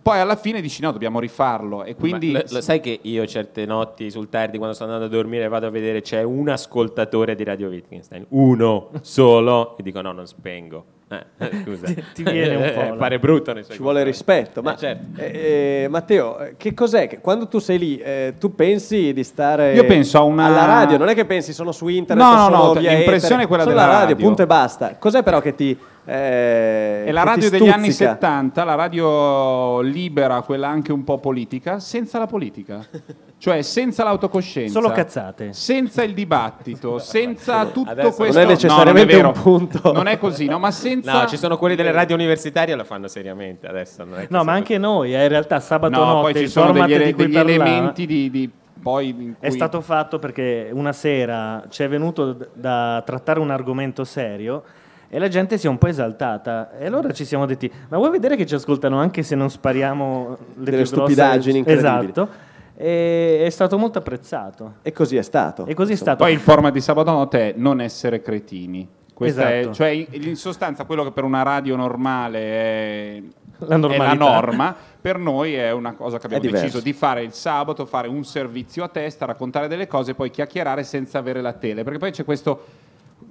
[0.00, 1.84] poi alla fine dici no, dobbiamo rifarlo.
[1.84, 2.32] E quindi...
[2.32, 5.66] Lo, lo sai che io certe notti sul tardi quando sto andando a dormire vado
[5.66, 10.98] a vedere c'è un ascoltatore di Radio Wittgenstein, uno solo, e dico no, non spengo.
[11.12, 11.86] Eh, scusa.
[11.86, 12.96] Ti- ti viene un po', Eh, no?
[12.96, 14.62] Pare brutto nei suoi Ci vuole rispetto.
[14.62, 15.20] Ma Eh, certo.
[15.20, 17.08] eh, eh, Matteo, eh, che cos'è?
[17.08, 20.66] che quando tu sei lì, eh, tu pensi di stare Io penso a una- alla
[20.66, 23.62] radio, non è che pensi sono su internet, No, no, no, l'impressione etere, è quella
[23.64, 24.24] sono della la radio, radio.
[24.24, 24.96] punto e basta.
[25.00, 28.10] Cos'è però che ti eh, È la radio degli anni stuzzica?
[28.12, 32.84] 70, la radio libera, quella anche un po' politica, senza la politica.
[33.40, 34.78] Cioè senza l'autocoscienza.
[34.78, 35.54] Solo cazzate.
[35.54, 38.38] Senza il dibattito, senza tutto Adesso questo.
[38.38, 39.92] non è necessariamente no, non è un punto.
[39.92, 43.08] Non è così, no, ma senza No, ci sono quelli delle radio universitarie lo fanno
[43.08, 44.04] seriamente adesso.
[44.04, 46.48] Non è che No, ma anche noi, eh, in realtà sabato No, notte poi ci
[46.48, 48.50] sono degli, di cui degli elementi di, di-
[48.82, 53.50] poi in è cui- stato fatto perché una sera ci è venuto da trattare un
[53.50, 54.62] argomento serio
[55.12, 58.10] e la gente si è un po' esaltata e allora ci siamo detti ma vuoi
[58.10, 62.10] vedere che ci ascoltano anche se non spariamo le Delle stupidaggini grosse incredibili.
[62.12, 62.28] esatto
[62.76, 65.66] e è stato molto apprezzato E così è stato.
[65.66, 68.88] e così è stato Poi il format di sabato notte è non essere cretini.
[69.12, 69.70] Questa Esatto.
[69.70, 73.22] è, cioè, in sostanza, quello che per una radio normale è,
[73.58, 77.32] La è la norma, per noi è una cosa che abbiamo deciso di fare il
[77.34, 81.52] sabato, fare un servizio a testa, raccontare delle cose e poi chiacchierare senza avere la
[81.52, 81.82] tele.
[81.84, 82.64] Perché poi c'è questo.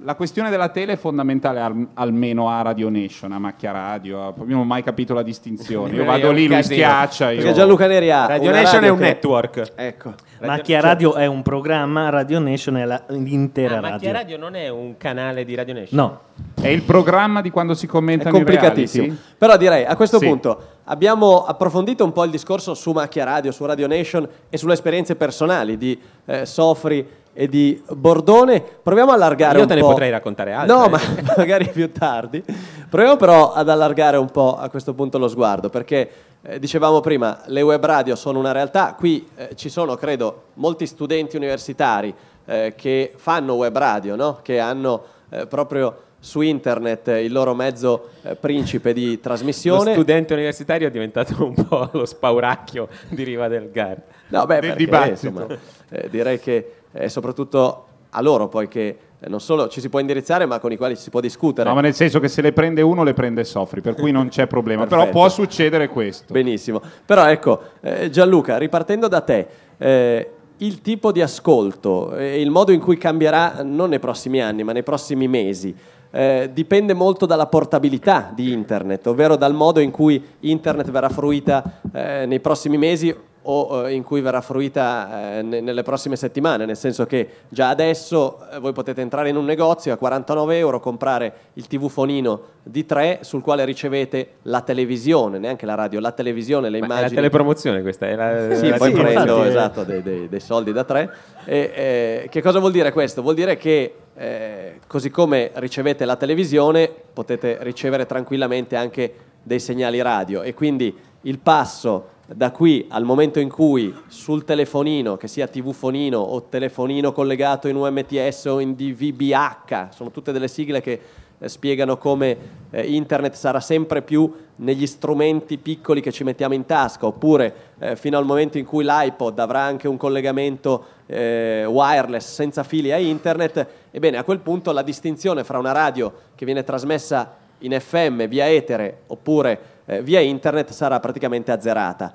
[0.02, 4.22] La questione della tele è fondamentale al- almeno a Radio Nation, a Macchia Radio.
[4.28, 5.94] a- Io non ho mai capito la distinzione.
[5.94, 6.76] Io È vado lì, lui casino.
[6.76, 7.26] schiaccia.
[7.28, 7.54] Perché Io...
[7.54, 9.72] Gianluca Neri ha Radio Nation radio è un che- network.
[9.76, 10.14] Ecco.
[10.42, 14.56] Macchia Radio è un programma Radio Nation è la- l'intera Ah, Macchia radio Radio non
[14.56, 16.00] è un canale di Radio Nation?
[16.00, 16.20] no
[16.62, 19.04] È il programma di quando si È commentano i complicatissimo.
[19.04, 19.24] reality?
[19.38, 20.26] Però direi a questo Sì.
[20.28, 24.74] punto abbiamo approfondito un po' il discorso su Macchia Radio, su Radio Nation e sulle
[24.74, 27.06] esperienze personali di eh, Sofri
[27.40, 28.62] e di Bordone.
[28.62, 29.88] Proviamo a allargare Io un te ne po'.
[29.88, 30.76] potrei raccontare altre.
[30.76, 31.00] No, ma
[31.38, 32.44] magari più tardi.
[32.90, 36.10] Proviamo però ad allargare un po' a questo punto lo sguardo, perché
[36.42, 38.94] eh, dicevamo prima, le web radio sono una realtà.
[38.94, 44.40] Qui eh, ci sono, credo, molti studenti universitari eh, che fanno web radio, no?
[44.42, 49.94] che hanno eh, proprio su internet eh, il loro mezzo eh, principe di Lo trasmissione.
[49.94, 54.04] studente universitario è diventato un po' lo spauracchio di Riva del Garda.
[54.28, 55.28] No, beh, del perché, dibattito.
[55.28, 55.48] insomma,
[55.90, 60.00] eh, direi che è soprattutto a loro poi che eh, non solo ci si può
[60.00, 61.68] indirizzare, ma con i quali si può discutere.
[61.68, 64.30] No, ma nel senso che se le prende uno le prende Sofri, per cui non
[64.30, 64.88] c'è problema.
[64.88, 66.34] Però può succedere questo.
[66.34, 66.82] Benissimo.
[67.06, 72.72] Però ecco, eh, Gianluca, ripartendo da te, eh, il tipo di ascolto e il modo
[72.72, 75.74] in cui cambierà non nei prossimi anni, ma nei prossimi mesi,
[76.12, 81.80] eh, dipende molto dalla portabilità di Internet, ovvero dal modo in cui Internet verrà fruita
[81.94, 86.66] eh, nei prossimi mesi o eh, in cui verrà fruita eh, ne- nelle prossime settimane,
[86.66, 90.80] nel senso che già adesso eh, voi potete entrare in un negozio a 49 euro,
[90.82, 96.12] comprare il TV fonino di 3 sul quale ricevete la televisione, neanche la radio, la
[96.12, 97.16] televisione, le Ma è la immagini.
[97.16, 99.48] telepromozione questa, è la, Sì, la poi sì, prendo infatti, eh.
[99.48, 101.10] esatto, dei, dei- dei soldi da tre.
[101.46, 103.22] E, eh, che cosa vuol dire questo?
[103.22, 110.02] Vuol dire che eh, così come ricevete la televisione, potete ricevere tranquillamente anche dei segnali
[110.02, 110.42] radio.
[110.42, 115.72] E quindi il passo da qui al momento in cui sul telefonino, che sia TV
[115.72, 121.00] fonino o telefonino collegato in UMTS o in DVBH, sono tutte delle sigle che
[121.48, 122.38] spiegano come
[122.72, 127.96] eh, internet sarà sempre più negli strumenti piccoli che ci mettiamo in tasca, oppure eh,
[127.96, 132.98] fino al momento in cui l'iPod avrà anche un collegamento eh, wireless senza fili a
[132.98, 138.26] internet, ebbene a quel punto la distinzione fra una radio che viene trasmessa in FM
[138.28, 142.14] via etere oppure eh, via internet sarà praticamente azzerata.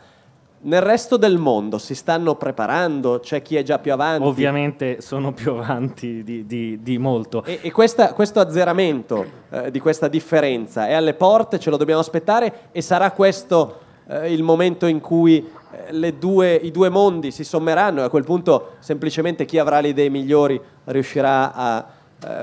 [0.66, 4.26] Nel resto del mondo si stanno preparando, c'è chi è già più avanti.
[4.26, 7.44] ovviamente sono più avanti di, di- di molto.
[7.44, 12.00] E, e questa- questo azzeramento eh, di questa differenza è alle porte, ce lo dobbiamo
[12.00, 12.68] aspettare?
[12.72, 17.44] E sarà questo eh, il momento in cui eh, le due- i due mondi si
[17.44, 18.00] sommeranno?
[18.00, 21.84] E a quel punto semplicemente chi avrà le idee migliori riuscirà a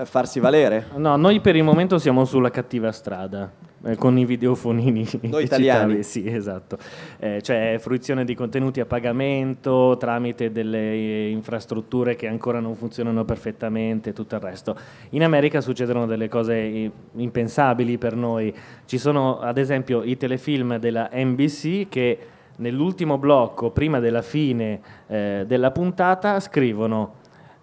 [0.02, 0.88] eh, farsi valere?
[0.96, 3.52] No, noi per il momento siamo sulla cattiva strada.
[3.84, 6.04] eh, con i videofonini Noi italiani.
[6.04, 6.78] citavi, sì, esatto.
[7.17, 13.26] Eh, cioè fruizione di contenuti a pagamento tramite delle eh, infrastrutture che ancora non funzionano
[13.26, 14.76] perfettamente e tutto il resto.
[15.12, 18.54] In America succedono delle cose impensabili per noi.
[18.86, 22.17] Ci sono ad esempio i telefilm della NBC che
[22.58, 27.15] nell'ultimo blocco, prima della fine eh, della puntata, scrivono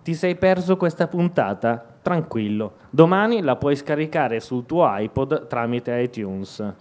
[0.03, 1.98] ti sei perso questa puntata?
[2.09, 6.75] Tranquillo, domani la puoi scaricare sul tuo iPod tramite iTunes.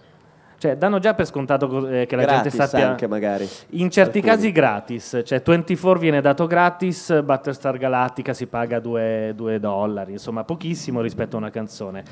[0.58, 2.88] Cioè, danno già per scontato co- eh, che la Gratis gente sappia.
[2.88, 3.48] anche magari.
[3.70, 4.34] In certi Alcuni.
[4.34, 11.00] casi gratis, cioè 24 viene dato gratis, Battlestar Galactica si paga 2, dollari, insomma pochissimo
[11.00, 12.02] rispetto a una canzone.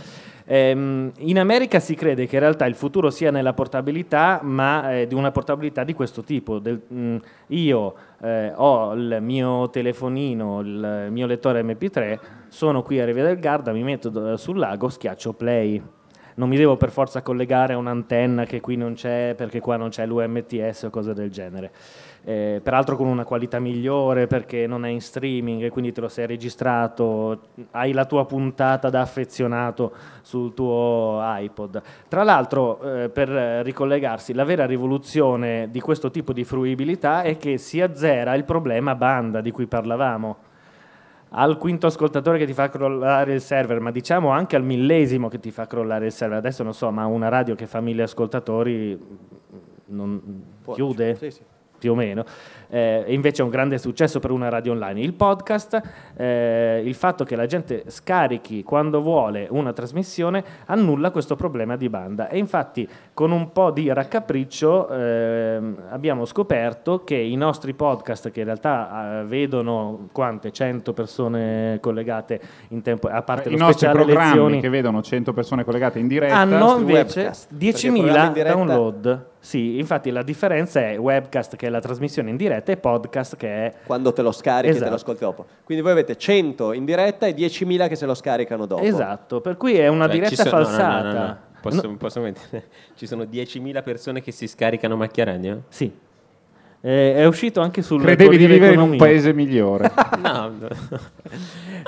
[0.45, 5.09] Ehm, in America si crede che in realtà il futuro sia nella portabilità, ma eh,
[5.09, 6.61] di una portabilità di questo tipo.
[6.61, 7.17] Del- mm,
[7.49, 12.19] io eh, ho il mio telefonino, il mio lettore MP3,
[12.49, 15.83] sono qui a Riva del Garda, mi metto do- sul lago, schiaccio play.
[16.39, 19.89] Non mi devo per forza collegare a un'antenna che qui non c'è perché qua non
[19.89, 21.73] c'è l'UMTS o cose del genere.
[22.25, 26.09] Eh, peraltro con una qualità migliore perché non è in streaming e quindi te lo
[26.09, 31.81] sei registrato, hai la tua puntata da affezionato sul tuo iPod.
[32.07, 37.57] Tra l'altro, eh, per ricollegarsi, la vera rivoluzione di questo tipo di fruibilità è che
[37.57, 40.37] si azzera il problema banda di cui parlavamo
[41.31, 45.39] al quinto ascoltatore che ti fa crollare il server, ma diciamo anche al millesimo che
[45.41, 46.39] ti fa crollare il server.
[46.39, 48.99] Adesso non so, ma una radio che fa mille ascoltatori
[49.87, 51.15] non Può- chiude?
[51.17, 51.41] sì, sì.
[51.79, 52.25] Più o meno.
[52.71, 54.99] Eh, invece è un grande successo per una radio online.
[55.03, 55.79] Il podcast,
[56.17, 61.91] eh, il fatto che la gente scarichi quando vuole una trasmissione, annulla questo problema di
[61.91, 62.29] banda.
[62.31, 68.41] E infatti, con un po' di raccapriccio, ehm, abbiamo scoperto che i nostri podcast, che
[68.41, 72.39] in realtà eh, vedono quante 100 persone collegate
[72.69, 75.99] in tempo, a parte I lo nostri speciale programmi lezioni, che vedono 100 persone collegate
[75.99, 76.37] in diretta.
[76.37, 79.27] hanno invece webcast, perché i programmi in 10.000 diretta- download.
[79.39, 83.49] Sì, infatti la differenza è webcast che è la trasmissione in diretta e podcast che
[83.49, 84.91] è Quando te lo scarichi e te Esatto.
[84.91, 85.47] lo ascolti dopo.
[85.65, 88.83] Quindi voi avete 100 in diretta e 10.000 che se lo scaricano dopo.
[88.83, 91.37] Esatto, per cui è una Cioè, ci diretta sono- no, no, no,
[91.71, 91.87] falsata.
[91.87, 91.99] no, no.
[91.99, 92.65] Posso, posso mettere?
[92.97, 95.63] Ci sono 10.000 persone che si scaricano macchia radio?
[95.69, 95.91] Sì.
[96.81, 99.91] Eh, è uscito anche sul Credevi di vivere in un paese migliore.
[100.23, 100.69] No, no,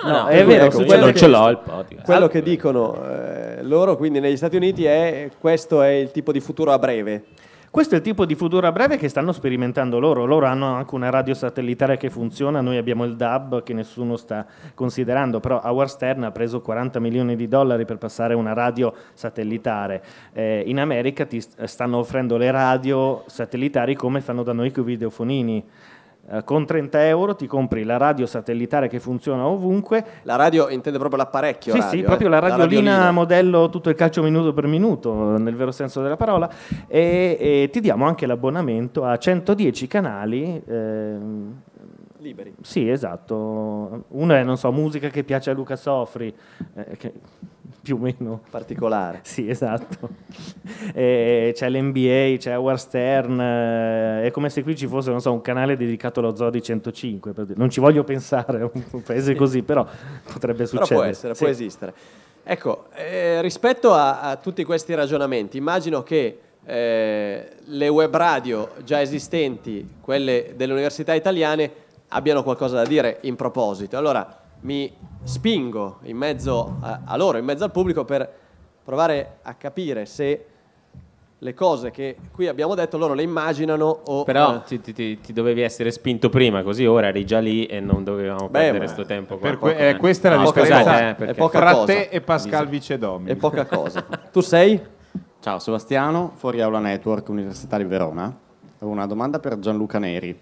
[0.03, 2.05] No, è per cui, vero, ecco, non che- ce l'ho il podcast.
[2.05, 6.41] Quello che dicono eh, loro quindi negli Stati Uniti è questo è il tipo di
[6.41, 7.25] futuro a breve.
[7.71, 10.25] Questo è il tipo di futuro a breve che stanno sperimentando loro.
[10.25, 14.47] Loro hanno anche una radio satellitare che funziona, noi abbiamo il DAB che nessuno sta
[14.73, 20.03] considerando, però Howard Stern ha preso 40 milioni di dollari per passare una radio satellitare.
[20.33, 24.85] Eh, in America ti st- stanno offrendo le radio satellitari come fanno da noi con
[24.85, 25.65] i videofonini.
[26.31, 30.99] Eh, con 30 euro ti compri la radio satellitare che funziona ovunque La radio intende
[30.99, 33.11] proprio l'apparecchio sì, radio, sì, proprio eh, la radiolina, radiolina.
[33.13, 36.51] modello tutto il calcio minuto per minuto, nel vero senso della parola,
[36.87, 40.63] e, e ti diamo anche l'abbonamento a 110 canali.
[40.67, 41.61] ehm,
[42.19, 42.55] liberi.
[42.61, 44.05] sì, esatto.
[44.09, 46.35] Uno è, non so, musica che piace a Luca Sofri,
[46.75, 47.13] eh, che
[47.89, 48.41] più o meno.
[48.51, 49.21] Particolare.
[49.23, 50.11] Sì, esatto.
[50.93, 55.33] E c'è l'NBA, c'è Howard Stern, eh, è come se qui ci fosse, non so,
[55.33, 57.33] un canale dedicato allo Zoo di 105.
[57.33, 57.59] per dire.
[57.59, 59.87] Non ci voglio pensare a un paese così, però
[60.31, 60.95] potrebbe Però succedere.
[60.95, 61.53] può essere, può Sì.
[61.53, 61.95] esistere.
[62.45, 69.01] Ecco, eh, rispetto a, a tutti questi ragionamenti, immagino che eh, le web radio già
[69.01, 71.71] esistenti, quelle delle università italiane,
[72.09, 73.97] abbiano qualcosa da dire in proposito.
[73.97, 74.93] Allora mi
[75.23, 78.29] spingo in mezzo a, a loro, in mezzo al pubblico, per
[78.83, 80.47] provare a capire se
[81.41, 84.25] le cose che qui abbiamo detto loro le immaginano o...
[84.25, 87.67] Però eh, ti, ti- ti- ti dovevi essere spinto prima, così ora eri già lì
[87.67, 89.39] e non dovevamo Beh, perdere questo tempo.
[89.39, 89.57] qua.
[89.57, 91.85] Que- eh, questa è la No, differenza eh, perché- è poca fra cosa.
[91.85, 93.31] te e Pascal Vicedomi.
[93.31, 94.05] è poca cosa.
[94.33, 94.81] tu sei?
[95.41, 98.37] Ciao Sebastiano, Fuori Aula Network, Università di Verona.
[98.81, 100.37] Ho una domanda per Gianluca Neri.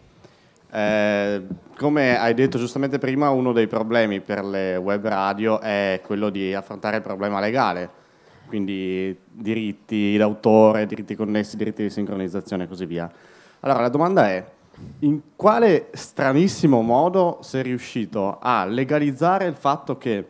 [0.70, 1.42] Eh,
[1.76, 6.54] come hai detto giustamente prima, uno dei problemi per le web radio è quello di
[6.54, 7.88] affrontare il problema legale,
[8.46, 13.10] quindi diritti d'autore, diritti connessi, diritti di sincronizzazione e così via.
[13.60, 14.44] Allora la domanda è,
[15.00, 20.28] in quale stranissimo modo sei riuscito a legalizzare il fatto che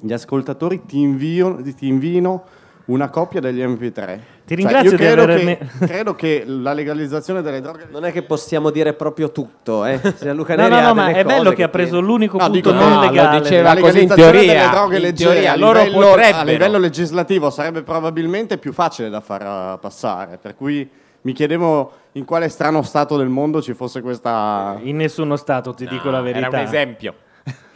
[0.00, 2.44] gli ascoltatori ti, invio- ti invino
[2.86, 4.20] una copia degli MP3?
[4.54, 8.04] Ti Cioè, ringrazio io di credo avermi- che, credo che la legalizzazione delle droghe Non
[8.04, 9.98] è che possiamo dire proprio tutto, eh?
[10.20, 12.58] Gianluca No, Neri no, ha no, ma è bello che ha preso l'unico No, punto
[12.58, 13.40] dico, non no, lo legale.
[13.40, 16.36] diceva la così in legalizzazione teoria, delle droghe in leggere teoria a loro livello, potrebbero.
[16.38, 19.42] a livello legislativo sarebbe probabilmente più facile da far
[19.74, 20.88] uh, passare, per cui
[21.22, 24.76] mi chiedevo in quale strano stato del mondo ci fosse questa...
[24.82, 26.46] In nessuno stato, ti dico la No, verità.
[26.48, 27.14] Era un esempio.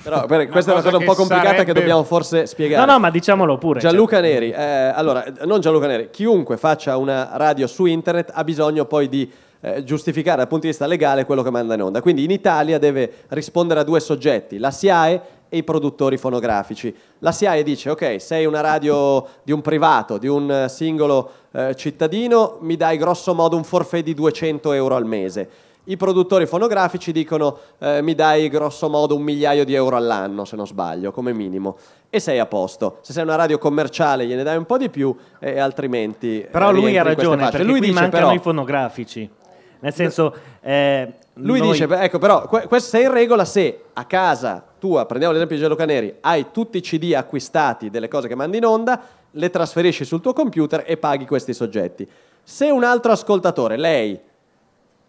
[0.03, 2.47] Però per- questa è una cosa cosa un po' che complicata che sarebbe- dobbiamo forse
[2.47, 2.87] spiegare.
[2.87, 3.81] No, no, ma diciamolo pure.
[3.81, 8.85] Gianluca Neri, eh, allora, non Gianluca Neri, chiunque faccia una radio su internet ha bisogno
[8.85, 9.29] poi di
[9.61, 12.01] eh, giustificare dal punto di vista legale quello che manda in onda.
[12.01, 16.95] Quindi in Italia deve rispondere a due soggetti, la SIAE e i produttori fonografici.
[17.21, 21.75] La SIAE dice, ok, sei una radio di un privato, di un eh, singolo eh,
[21.75, 25.49] cittadino, mi dai grosso modo un forfait di 200 euro al mese.
[25.89, 30.57] I produttori fonografici dicono eh, mi dai grosso modo un migliaio di euro all'anno, se
[30.57, 31.77] non sbaglio, come minimo,
[32.11, 32.99] e sei a posto.
[33.03, 36.41] Se sei una radio commerciale gliene dai un po' di più, e altrimenti...
[36.41, 39.31] eh, Però lui ha ragione, perché lui qui dice mancano però, i fonografici.
[39.79, 44.05] Nel senso, eh, lui noi- dice, ecco, però, que- questo sei in regola se a
[44.07, 48.35] casa tua, prendiamo l'esempio di Gianluca Neri, hai tutti i CD acquistati delle cose che
[48.35, 52.09] mandi in onda, le trasferisci sul tuo computer e paghi questi soggetti.
[52.43, 54.19] Se un altro ascoltatore, lei,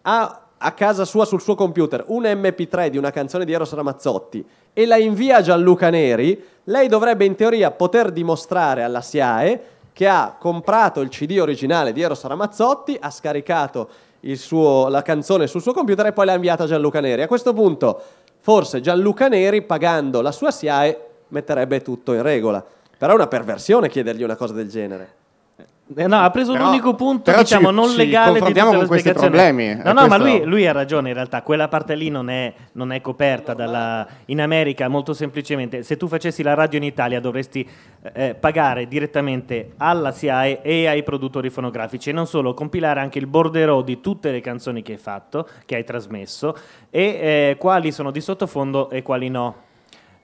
[0.02, 4.44] ha a casa sua sul suo computer un MP3 di una canzone di Eros Ramazzotti
[4.72, 10.06] e la invia a Gianluca Neri, lei dovrebbe in teoria poter dimostrare alla SIAE che
[10.06, 13.88] ha comprato il CD originale di Eros Ramazzotti, ha scaricato
[14.34, 17.22] suo- la canzone sul suo computer e poi l'ha inviata a Gianluca Neri.
[17.22, 18.00] A questo punto,
[18.38, 22.64] forse Gianluca Neri, pagando la sua SIAE, metterebbe tutto in regola.
[22.96, 25.17] Però è una perversione chiedergli una cosa del genere.
[25.96, 28.78] Eh, No, ha preso Però- l'unico punto, diciamo, ci- non ci legale di confrontiamo tutta
[28.80, 32.10] con questi problemi, No, no, ma lui, lui ha ragione in realtà, quella parte lì
[32.10, 34.06] non è, non è coperta dalla...
[34.26, 37.66] In America, molto semplicemente, se tu facessi la radio in Italia dovresti
[38.12, 43.26] eh, pagare direttamente alla SIAE e ai produttori fonografici e non solo, compilare anche il
[43.26, 46.54] borderò di tutte le canzoni che hai fatto, che hai trasmesso
[46.90, 49.66] e eh, quali sono di sottofondo e quali no.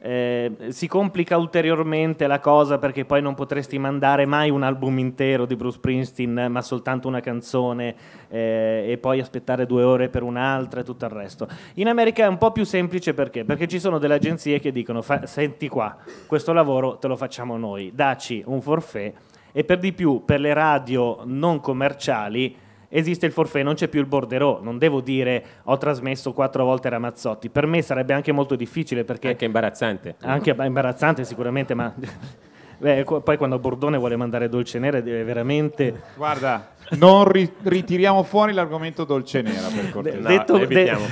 [0.06, 5.46] Eh, si complica ulteriormente la cosa perché poi non potresti mandare mai un album intero
[5.46, 7.94] di Bruce Springsteen, ma soltanto una canzone
[8.28, 11.48] eh, e poi aspettare due ore per un'altra e tutto il resto.
[11.76, 13.46] In America è un po' più semplice perché?
[13.46, 15.96] Perché ci sono delle agenzie che dicono: "Fa- Senti qua,
[16.26, 19.14] questo lavoro te lo facciamo noi, daci un forfait
[19.52, 22.54] e per di più per le radio non commerciali
[22.96, 24.60] esiste il forfait, non c'è più il borderò.
[24.62, 27.48] Non devo dire ho trasmesso quattro volte Ramazzotti.
[27.50, 30.14] Per me sarebbe anche molto difficile perché Anche imbarazzante.
[30.20, 31.92] anche imbarazzante sicuramente, ma
[32.78, 36.02] beh, poi quando Bordone vuole mandare Dolce Nera deve veramente...
[36.16, 40.20] Guarda, non ri- ritiriamo fuori l'argomento dolce nera per cortesia.
[40.20, 41.04] No, detto, evitiamo.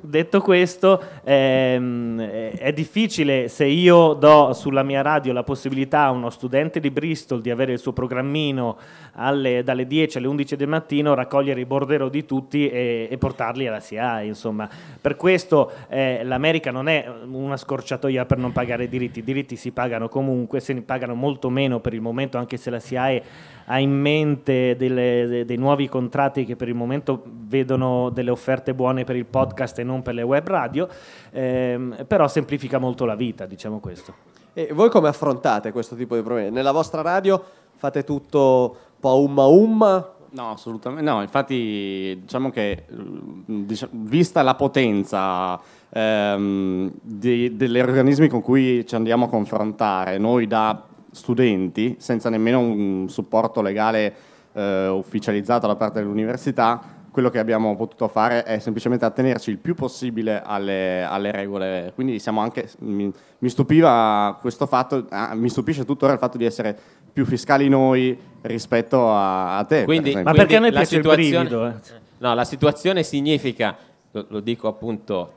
[0.00, 6.30] detto questo, ehm, è difficile se io do sulla mia radio la possibilità a uno
[6.30, 8.76] studente di Bristol di avere il suo programmino
[9.14, 13.66] alle- dalle 10 alle 11 del mattino, raccogliere i borderò di tutti e, e portarli
[13.66, 14.26] alla SIAE.
[14.26, 14.68] Insomma.
[15.00, 19.56] Per questo eh, l'America non è una scorciatoia per non pagare i diritti, i diritti
[19.56, 23.22] si pagano comunque, se ne pagano molto meno per il momento, anche se la SIAE
[23.70, 28.74] ha in mente delle- de- dei nuovi contratti che per il momento vedono delle offerte
[28.74, 30.88] buone per il podcast e non per le web radio,
[31.30, 34.14] ehm, però semplifica molto la vita, diciamo questo.
[34.52, 36.50] E voi come affrontate questo tipo di problemi?
[36.50, 37.42] Nella vostra radio
[37.76, 40.12] fate tutto un po' umma umma?
[40.30, 41.22] No, assolutamente no.
[41.22, 45.58] Infatti, diciamo che mm, vista la potenza
[45.90, 52.60] ehm, di- degli organismi con cui ci andiamo a confrontare, noi da studenti, senza nemmeno
[52.60, 54.14] un supporto legale
[54.52, 56.80] eh, ufficializzato da parte dell'università,
[57.10, 61.92] quello che abbiamo potuto fare è semplicemente attenerci il più possibile alle, alle regole.
[61.94, 66.44] Quindi siamo anche, mi, mi stupiva questo fatto, ah, mi stupisce tuttora il fatto di
[66.44, 66.78] essere
[67.12, 69.76] più fiscali noi rispetto a, a te.
[69.76, 70.32] per Quindi, esempio.
[70.32, 72.06] Ma perché a noi la piace il situazione- brivido, eh?
[72.18, 73.76] No, la situazione significa,
[74.12, 75.32] lo, lo dico appunto,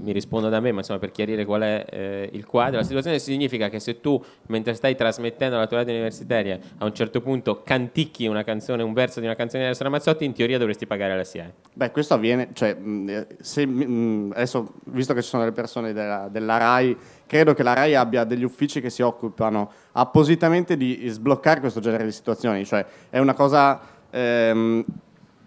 [0.00, 3.18] mi rispondo da me, ma insomma per chiarire qual è eh, il quadro, la situazione
[3.18, 7.62] significa che se tu, mentre stai trasmettendo la tua radio universitaria, a un certo punto
[7.62, 11.16] canticchi una canzone, un verso di una canzone di Alessio Ramazzotti, in teoria dovresti pagare
[11.16, 11.52] la SIAE.
[11.74, 15.92] Beh, questo avviene, cioè, mh, eh, se, mh, adesso, visto che ci sono delle persone
[15.92, 16.96] della, della RAI,
[17.26, 22.04] credo che la RAI abbia degli uffici che si occupano appositamente di sbloccare questo genere
[22.04, 24.84] di situazioni, cioè è una cosa, ehm,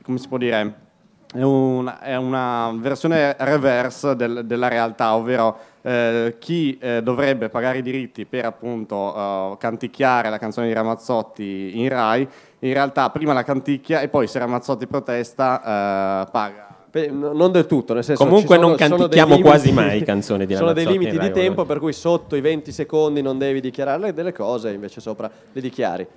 [0.03, 0.87] come si può dire,
[1.33, 7.77] è una, è una versione reverse del- della realtà, ovvero eh, chi eh, dovrebbe pagare
[7.77, 12.27] i diritti per appunto eh, canticchiare la canzone di Ramazzotti in RAI,
[12.59, 16.67] in realtà prima la canticchia e poi se Ramazzotti protesta eh, paga.
[16.91, 20.47] Beh, non del tutto, nel senso Comunque ci sono- non canticchiamo limiti- quasi mai canzoni
[20.47, 23.61] di Sono dei Ramazzotti limiti di tempo per cui sotto i 20 secondi non devi
[23.61, 26.07] dichiarare delle cose, invece sopra le dichiari.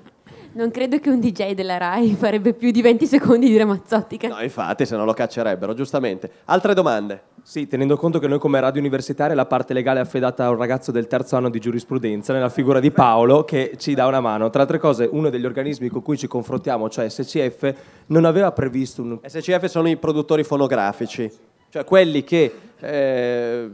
[0.54, 4.18] Non credo che un DJ della Rai farebbe più di 20 secondi di Ramazzotti.
[4.28, 6.30] No, infatti, se no lo caccerebbero, giustamente.
[6.44, 7.22] Altre domande?
[7.42, 10.58] Sì, tenendo conto che noi come radio universitaria la parte legale è affidata a un
[10.58, 14.50] ragazzo del terzo anno di giurisprudenza nella figura di Paolo che ci dà una mano.
[14.50, 17.74] Tra altre cose, uno degli organismi con cui ci confrontiamo, cioè SCF,
[18.08, 19.18] non aveva previsto un...
[19.24, 21.30] SCF sono i produttori fonografici,
[21.72, 23.70] cioè quelli che eh,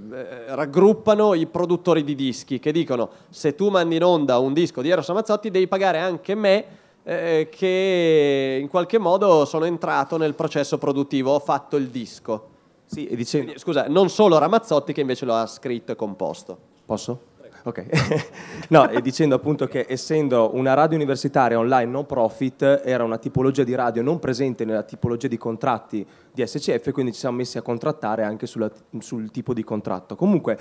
[0.50, 4.88] raggruppano i produttori di dischi, che dicono se tu mandi in onda un disco di
[4.88, 6.64] Eros Ramazzotti devi pagare anche me
[7.02, 12.50] eh, che in qualche modo sono entrato nel processo produttivo, ho fatto il disco.
[12.84, 13.46] Sì, e dicendo...
[13.46, 16.56] Quindi, scusa, non solo Ramazzotti che invece lo ha scritto e composto.
[16.86, 17.20] Posso?
[17.64, 17.84] Ok.
[18.68, 23.64] no, e dicendo appunto che essendo una radio universitaria online non profit, era una tipologia
[23.64, 27.62] di radio non presente nella tipologia di contratti di SCF, quindi ci siamo messi a
[27.62, 30.16] contrattare anche sulla- sul tipo di contratto.
[30.16, 30.58] Comunque,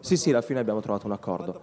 [0.00, 1.60] sì, sì, alla fine abbiamo trovato un accordo.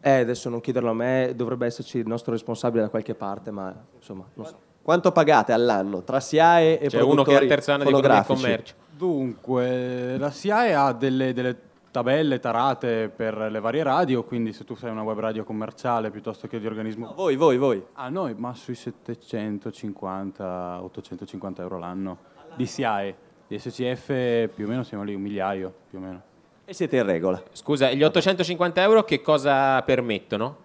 [0.00, 3.74] Eh, adesso non chiederlo a me, dovrebbe esserci il nostro responsabile da qualche parte, ma
[3.96, 4.58] insomma, non so.
[4.80, 8.24] Quanto pagate all'anno tra SIAE e C'è uno che è al terzo anno di e
[8.24, 8.74] commercio.
[8.96, 11.56] Dunque, la SIAE ha delle, delle
[11.90, 16.46] tabelle tarate per le varie radio, quindi se tu sei una web radio commerciale piuttosto
[16.46, 17.14] che di organismo...
[17.14, 17.82] Voi, voi, voi.
[17.94, 22.18] Ah, noi, ma sui 750-850 euro l'anno
[22.54, 23.26] di SIAE.
[23.48, 26.20] Di SCF più o meno siamo lì, un migliaio, più o meno.
[26.66, 27.42] E siete in regola.
[27.52, 30.56] Scusa, gli 850 euro che cosa permettono?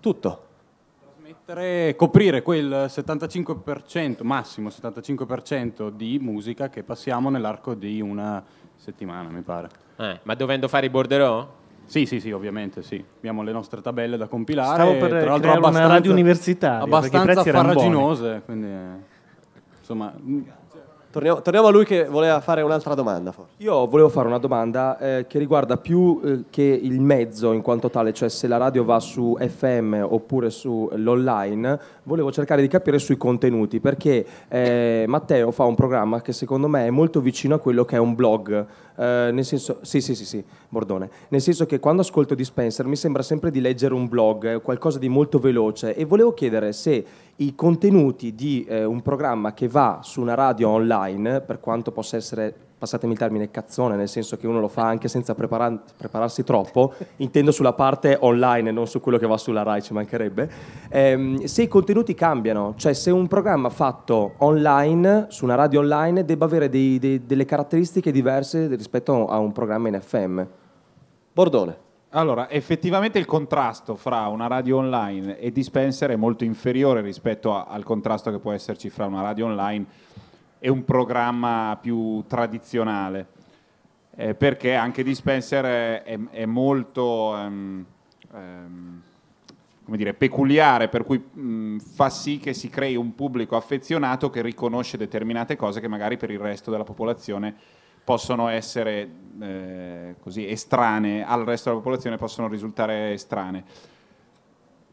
[0.00, 0.46] Tutto.
[1.18, 8.42] Mettere, coprire quel 75%, massimo 75% di musica che passiamo nell'arco di una
[8.82, 9.68] settimana, mi pare.
[9.96, 11.60] Eh, ma dovendo fare i borderò?
[11.84, 13.02] Sì, sì, sì, ovviamente sì.
[13.18, 14.74] Abbiamo le nostre tabelle da compilare.
[14.74, 18.66] Stavo per tra l'altro una abbastanza- radio universitaria, perché i Abbastanza prezzi erano farraginose, quindi
[18.66, 18.88] eh,
[19.78, 20.12] insomma...
[21.12, 23.32] Torniamo, torniamo a lui che voleva fare un'altra domanda.
[23.32, 23.52] forse.
[23.58, 27.90] Io volevo fare una domanda eh, che riguarda più eh, che il mezzo in quanto
[27.90, 33.18] tale, cioè se la radio va su FM oppure sull'online, volevo cercare di capire sui
[33.18, 37.84] contenuti, perché eh, Matteo fa un programma che secondo me è molto vicino a quello
[37.84, 38.66] che è un blog,
[38.96, 42.96] eh, nel senso, sì, sì, sì, sì, Bordone, nel senso che quando ascolto Dispenser mi
[42.96, 47.04] sembra sempre di leggere un blog, eh, qualcosa di molto veloce, e volevo chiedere se
[47.36, 52.16] i contenuti di eh, un programma che va su una radio online, per quanto possa
[52.16, 56.42] essere, passatemi il termine, cazzone, nel senso che uno lo fa anche senza preparar- prepararsi
[56.42, 60.50] troppo, intendo sulla parte online e non su quello che va sulla RAI, ci mancherebbe,
[60.88, 66.24] ehm, se i contenuti cambiano, cioè se un programma fatto online, su una radio online,
[66.24, 70.42] debba avere dei- dei- delle caratteristiche diverse rispetto a un programma in FM.
[71.32, 71.76] Bordone.
[72.14, 77.66] Allora, effettivamente il contrasto fra una radio online e dispenser è molto inferiore rispetto a-
[77.68, 79.86] al contrasto che può esserci fra una radio online
[80.64, 83.26] e un programma più tradizionale,
[84.14, 87.84] Eh, perché anche dispenser è, è- è molto ehm,
[88.34, 89.00] ehm,
[89.86, 94.98] dire, peculiare, per cui mh, fa sì che si crei un pubblico affezionato che riconosce
[94.98, 97.54] determinate cose che magari per il resto della popolazione
[98.04, 99.08] possono essere
[99.40, 103.64] eh, così estranee, al resto della popolazione possono risultare estranee.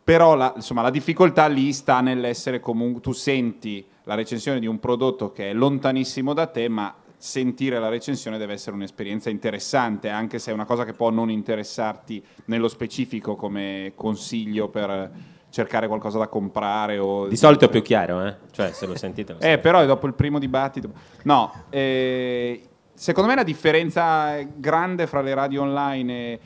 [0.09, 4.79] Però la, insomma, la difficoltà lì sta nell'essere comunque, tu senti la recensione di un
[4.79, 10.39] prodotto che è lontanissimo da te, ma sentire la recensione deve essere un'esperienza interessante, anche
[10.39, 15.11] se è una cosa che può non interessarti nello specifico come consiglio per
[15.51, 18.35] cercare qualcosa da comprare o Di solito è più chiaro, eh?
[18.49, 19.33] Cioè, se lo sentite.
[19.33, 20.89] lo eh, però dopo il primo dibattito.
[21.25, 22.63] No, eh,
[22.95, 26.39] secondo me la differenza grande fra le radio online e-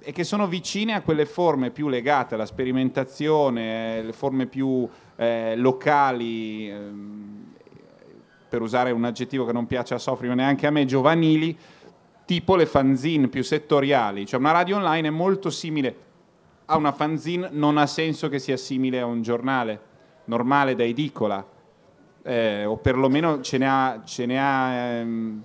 [0.00, 4.88] è che sono vicine a quelle forme più legate alla sperimentazione, eh, le forme più
[5.14, 7.54] eh, locali, ehm,
[8.48, 11.56] per usare un aggettivo che non piace a Sofri, ma neanche a me, giovanili,
[12.24, 14.26] tipo le fanzine più settoriali.
[14.26, 15.94] Cioè una radio online è molto simile
[16.64, 19.80] a una fanzine, non ha senso che sia simile a un giornale
[20.24, 21.46] normale da edicola
[22.22, 25.42] eh, o perlomeno ce ne ha, ce ne ha ehm,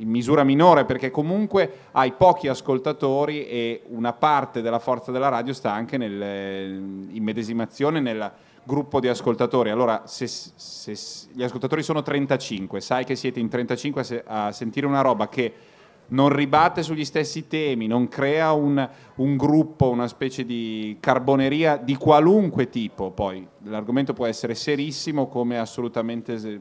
[0.00, 5.52] in misura minore perché comunque hai pochi ascoltatori e una parte della forza della radio
[5.52, 8.32] sta anche nell'immedesimazione nel
[8.62, 9.70] gruppo di ascoltatori.
[9.70, 14.52] Allora, se, se gli ascoltatori sono 35, sai che siete in 35 a, se- a
[14.52, 15.54] sentire una roba che
[16.10, 21.96] non ribatte sugli stessi temi, non crea un, un gruppo, una specie di carboneria di
[21.96, 23.10] qualunque tipo.
[23.10, 26.60] Poi l'argomento può essere serissimo come assolutamente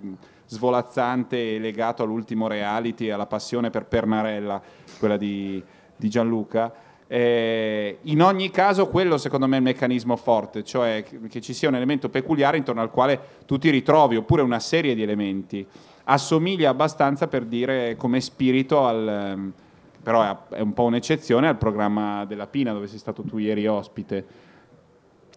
[0.49, 4.61] svolazzante e legato all'ultimo reality, e alla passione per Pernarella,
[4.97, 5.63] quella di,
[5.95, 6.73] di Gianluca.
[7.07, 11.69] Eh, in ogni caso quello secondo me è il meccanismo forte, cioè che- ci sia
[11.69, 15.65] un elemento peculiare intorno al quale tu ti ritrovi, oppure una serie di elementi
[16.11, 19.53] assomiglia abbastanza per dire come spirito al ehm,
[20.01, 24.25] però è un po' un'eccezione al programma della Pina dove sei stato tu ieri ospite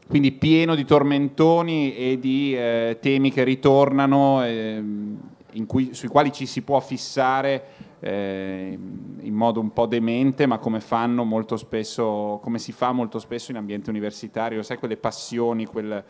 [0.09, 6.47] quindi pieno di tormentoni e di eh, temi che ritornano in cui- sui quali ci
[6.47, 7.65] si può fissare
[8.01, 8.77] eh,
[9.21, 13.51] in modo un po' demente ma come fanno molto spesso come si fa molto spesso
[13.51, 16.03] in ambiente universitario sai quelle passioni quel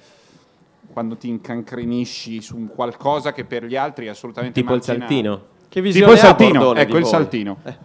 [0.93, 5.07] quando ti incancrenisci su un qualcosa che per gli altri è assolutamente Tipo il marginale.
[5.07, 5.37] saltino.
[5.69, 7.11] Che Tipo visione il ha saltino, Bordone ecco il voi?
[7.11, 7.57] saltino.
[7.65, 7.79] Eh,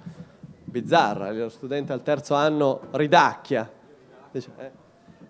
[0.64, 3.72] bizzarra, lo studente al terzo anno ridacchia.
[4.32, 4.72] Dice, eh,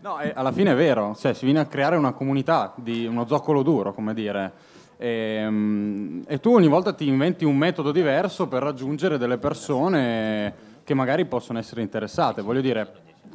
[0.08, 3.62] No, alla fine è vero, cioè si viene a creare una comunità, di uno zoccolo
[3.62, 4.54] duro, come dire.
[4.96, 10.54] Ehm, E, tu ogni volta ti inventi un metodo diverso per raggiungere delle persone
[10.86, 12.42] che magari possono essere interessate.
[12.42, 12.90] Voglio dire,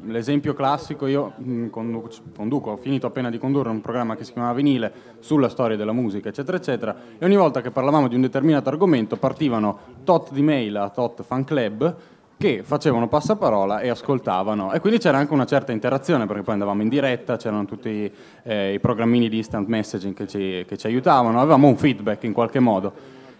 [0.04, 4.32] l'esempio classico, io mh, condu- conduco, ho finito appena di condurre un programma che si
[4.32, 8.22] chiamava Vinile sulla storia della musica, eccetera, eccetera, e ogni volta che parlavamo di un
[8.22, 11.96] determinato argomento partivano tot di mail a tot fan club
[12.42, 16.82] che facevano passaparola e ascoltavano e quindi c'era anche una certa interazione perché poi andavamo
[16.82, 18.12] in diretta, c'erano tutti
[18.42, 22.32] eh, i programmini di instant messaging che ci, che ci aiutavano, avevamo un feedback in
[22.32, 22.92] qualche modo.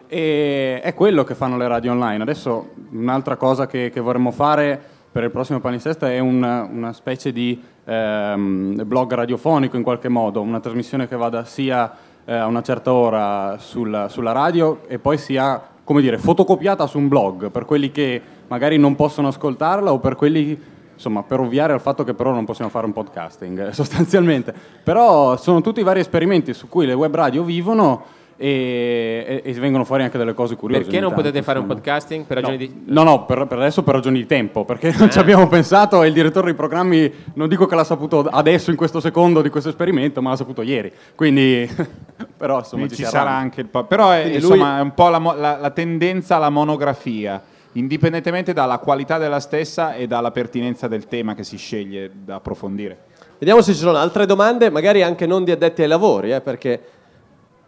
[0.07, 2.23] E è quello che fanno le radio online.
[2.23, 4.81] Adesso un'altra cosa che, che vorremmo fare
[5.11, 10.41] per il prossimo Palinsesta è un- una specie di ehm, blog radiofonico in qualche modo,
[10.43, 11.93] una trasmissione che vada sia
[12.25, 16.99] eh, a una certa ora sulla, sulla radio e poi sia, come dire, fotocopiata su
[16.99, 18.23] un blog per quelli che
[18.53, 20.61] magari non possono ascoltarla o per quelli
[20.93, 24.53] insomma, per ovviare al fatto che però non possiamo fare un podcasting, eh, sostanzialmente.
[24.83, 28.05] Però sono tutti vari esperimenti su cui le web radio vivono
[28.37, 30.83] e, e- e vengono fuori anche delle cose curiose.
[30.83, 31.81] Perché non tanto, potete fare un insomma.
[31.81, 32.83] podcasting per ragioni di...
[32.87, 36.09] No, no, per, per adesso per ragioni di tempo, perché non ci abbiamo pensato e
[36.09, 39.71] il direttore dei programmi non dico che l'ha saputo adesso in questo secondo di questo
[39.71, 40.93] esperimento, ma l'ha saputo ieri.
[41.15, 41.67] Quindi
[42.37, 44.95] però insomma Quindi ci si sarà anche il po- però è, insomma, lui- è un
[44.95, 47.41] po' la, mo- la- la tendenza alla monografia
[47.73, 53.11] indipendentemente dalla qualità della stessa e dalla pertinenza del tema che si sceglie da approfondire
[53.43, 56.81] Vediamo se ci sono altre domande, magari anche non di addetti ai lavori, eh, perché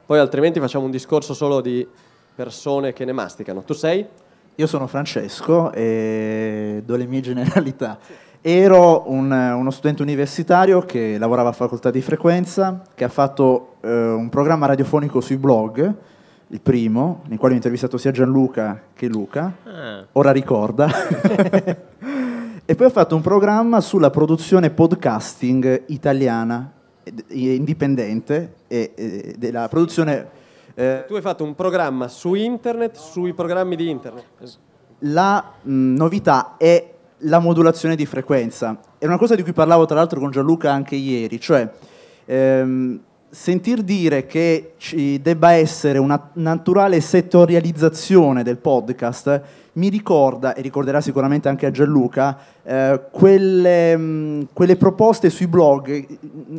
[0.07, 1.85] poi altrimenti facciamo un discorso solo di
[2.33, 3.65] persone che ne masticano.
[3.65, 4.07] Tu sei?
[4.55, 7.99] Io sono Francesco e do le mie generalità.
[8.41, 13.89] Ero un- uno studente universitario che lavorava a facoltà di frequenza, che ha fatto eh,
[13.89, 15.93] un programma radiofonico sui blog,
[16.49, 20.05] il primo, nel quale ho intervistato sia Gianluca che Luca, Ah.
[20.13, 20.89] ora ricorda.
[22.65, 26.71] e poi ho fatto un programma sulla produzione podcasting italiana,
[27.29, 30.29] indipendente, e, e della produzione...
[30.75, 34.25] eh, Tu hai fatto un programma su internet, sui programmi di internet.
[35.01, 38.79] la mh, novità è la modulazione di frequenza.
[38.99, 41.69] È una cosa di cui parlavo tra l'altro con Gianluca anche ieri, cioè
[42.27, 43.01] ehm,
[43.35, 49.43] sentir dire che ci debba essere una naturale settorializzazione del podcast
[49.75, 56.07] mi ricorda, e ricorderà sicuramente anche a Gianluca, eh, quelle, mh, quelle proposte sui blog,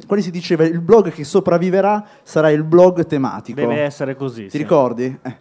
[0.06, 3.62] quali si diceva il blog che sopravviverà sarà il blog tematico.
[3.62, 4.44] Deve essere così.
[4.44, 4.58] Ti sì.
[4.58, 5.18] ricordi?
[5.22, 5.36] Eh.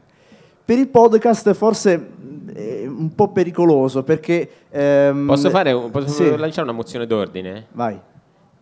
[0.64, 2.10] Per il podcast forse
[2.54, 4.48] è un po' pericoloso perché...
[4.70, 6.36] ehm, Posso, fare posso sì.
[6.36, 7.66] lanciare una mozione d'ordine?
[7.72, 8.00] Vai.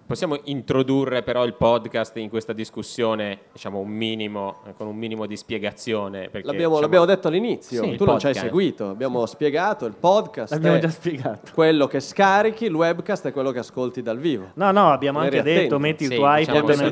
[0.04, 5.36] Possiamo introdurre però il podcast in questa discussione, diciamo un minimo, con un minimo di
[5.36, 6.28] spiegazione?
[6.28, 9.86] Perché, L'abbiamo, diciamo, l'abbiamo detto all'inizio, Sì, tu il non ci hai seguito, abbiamo spiegato
[9.86, 10.52] il podcast.
[10.52, 11.52] L'abbiamo già spiegato.
[11.54, 14.50] Quello che scarichi, il webcast è quello che ascolti dal vivo.
[14.54, 15.78] No, no, abbiamo Eri anche detto, attento.
[15.78, 16.86] metti il Sì, tuo diciamo che nel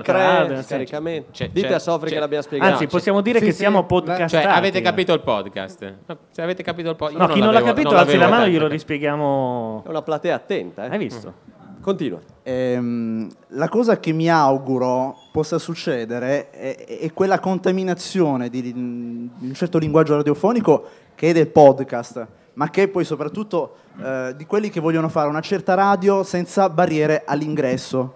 [0.51, 0.63] il sì.
[0.63, 1.31] scaricamento.
[1.33, 2.73] C'è- Dite c'è- a Sofri c'è- che l'abbiamo spiegato.
[2.73, 4.45] Anzi, possiamo dire Sì, che sì, siamo podcastati.
[4.45, 5.95] Cioè, avete capito il podcast?
[6.31, 7.21] Se avete capito il podcast...
[7.21, 9.83] No, chi non l'ha capito alzi la mano e glielo rispieghiamo.
[9.85, 10.91] È una platea attenta, eh?
[10.91, 11.59] Hai visto?
[11.91, 12.21] Continua.
[12.45, 19.55] Ehm, la cosa che mi auguro possa succedere è, è quella contaminazione di, di un
[19.55, 20.85] certo linguaggio radiofonico
[21.17, 25.29] che è del podcast, ma che è poi soprattutto eh, di quelli che vogliono fare
[25.29, 28.15] una certa radio senza barriere all'ingresso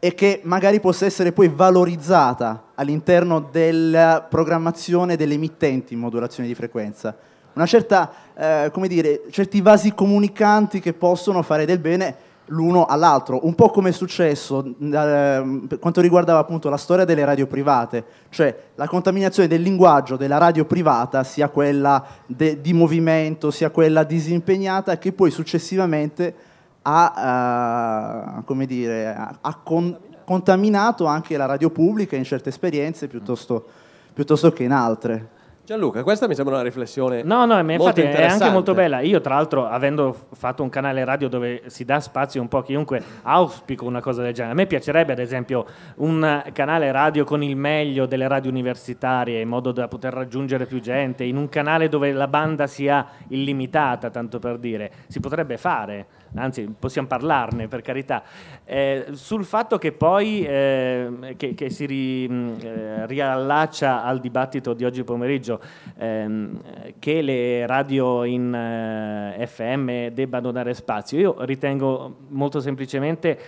[0.00, 6.56] e che magari possa essere poi valorizzata all'interno della programmazione delle emittenti in modulazione di
[6.56, 7.16] frequenza.
[7.52, 13.46] Una certa, eh, come dire, certi vasi comunicanti che possono fare del bene l'uno all'altro,
[13.46, 18.04] un po' come è successo eh, per quanto riguardava appunto la storia delle radio private,
[18.28, 24.04] cioè la contaminazione del linguaggio della radio privata, sia quella de- di movimento, sia quella
[24.04, 26.34] disimpegnata, che poi successivamente
[26.82, 33.64] ha, eh, dire, ha con- contaminato anche la radio pubblica in certe esperienze piuttosto,
[34.12, 35.34] piuttosto che in altre.
[35.66, 39.00] Gianluca, questa mi sembra una riflessione No, no, infatti è anche molto bella.
[39.00, 42.62] Io, tra l'altro, avendo fatto un canale radio dove si dà spazio un po' a
[42.62, 44.52] chiunque, auspico una cosa del genere.
[44.52, 49.48] A me piacerebbe, ad esempio, un canale radio con il meglio delle radio universitarie, in
[49.48, 54.38] modo da poter raggiungere più gente, in un canale dove la banda sia illimitata, tanto
[54.38, 54.92] per dire.
[55.08, 56.06] Si potrebbe fare,
[56.36, 58.22] anzi, possiamo parlarne, per carità.
[58.64, 64.72] Eh, sul fatto che poi eh, che, che si ri- mh, eh, riallaccia al dibattito
[64.72, 65.60] di oggi pomeriggio
[65.98, 66.60] ehm,
[66.98, 73.38] che le radio in eh, FM debbano dare spazio, io ritengo molto semplicemente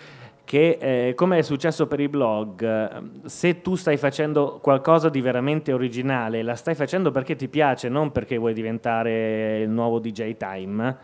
[0.48, 5.74] che eh, come è successo per i blog, se tu stai facendo qualcosa di veramente
[5.74, 10.96] originale, la stai facendo perché ti piace, non perché vuoi diventare il nuovo DJ Time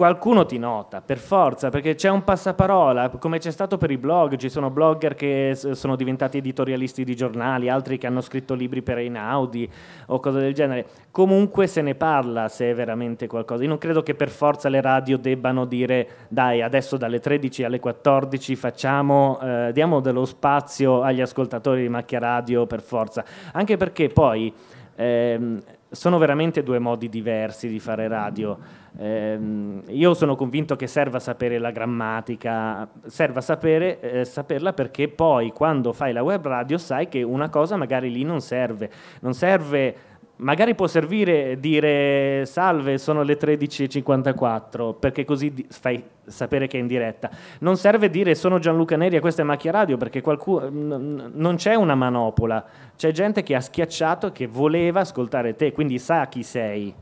[0.00, 4.36] qualcuno ti nota, per forza, perché c'è un passaparola, come c'è stato per i blog,
[4.36, 8.96] ci sono blogger che sono diventati editorialisti di giornali, altri che hanno scritto libri per
[8.96, 9.70] Einaudi
[10.06, 10.86] o cose del genere.
[11.10, 13.62] Comunque se ne parla se è veramente qualcosa.
[13.62, 17.78] Io non credo che per forza le radio debbano dire dai, adesso dalle 13 alle
[17.78, 23.22] 14 facciamo, eh, diamo dello spazio agli ascoltatori di Macchia Radio per forza,
[23.52, 24.50] anche perché poi
[24.96, 28.79] ehm, sono veramente due modi diversi di fare radio.
[28.98, 35.52] Ehm, io sono convinto che serva sapere la grammatica, serva sapere, eh, saperla perché poi
[35.52, 38.90] quando fai la web radio sai che una cosa magari lì non serve.
[39.20, 40.08] Non serve
[40.40, 46.86] Magari può servire dire salve, sono le 13.54, perché così fai sapere che è in
[46.86, 47.28] diretta.
[47.58, 51.56] Non serve dire sono Gianluca Neri e questa è Macchia Radio, perché qualcuno, n- non
[51.56, 52.64] c'è una manopola,
[52.96, 56.94] c'è gente che ha schiacciato che voleva ascoltare te, quindi sa chi sei.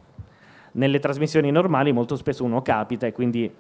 [0.79, 3.53] Nelle trasmissioni normali molto spesso uno capita e quindi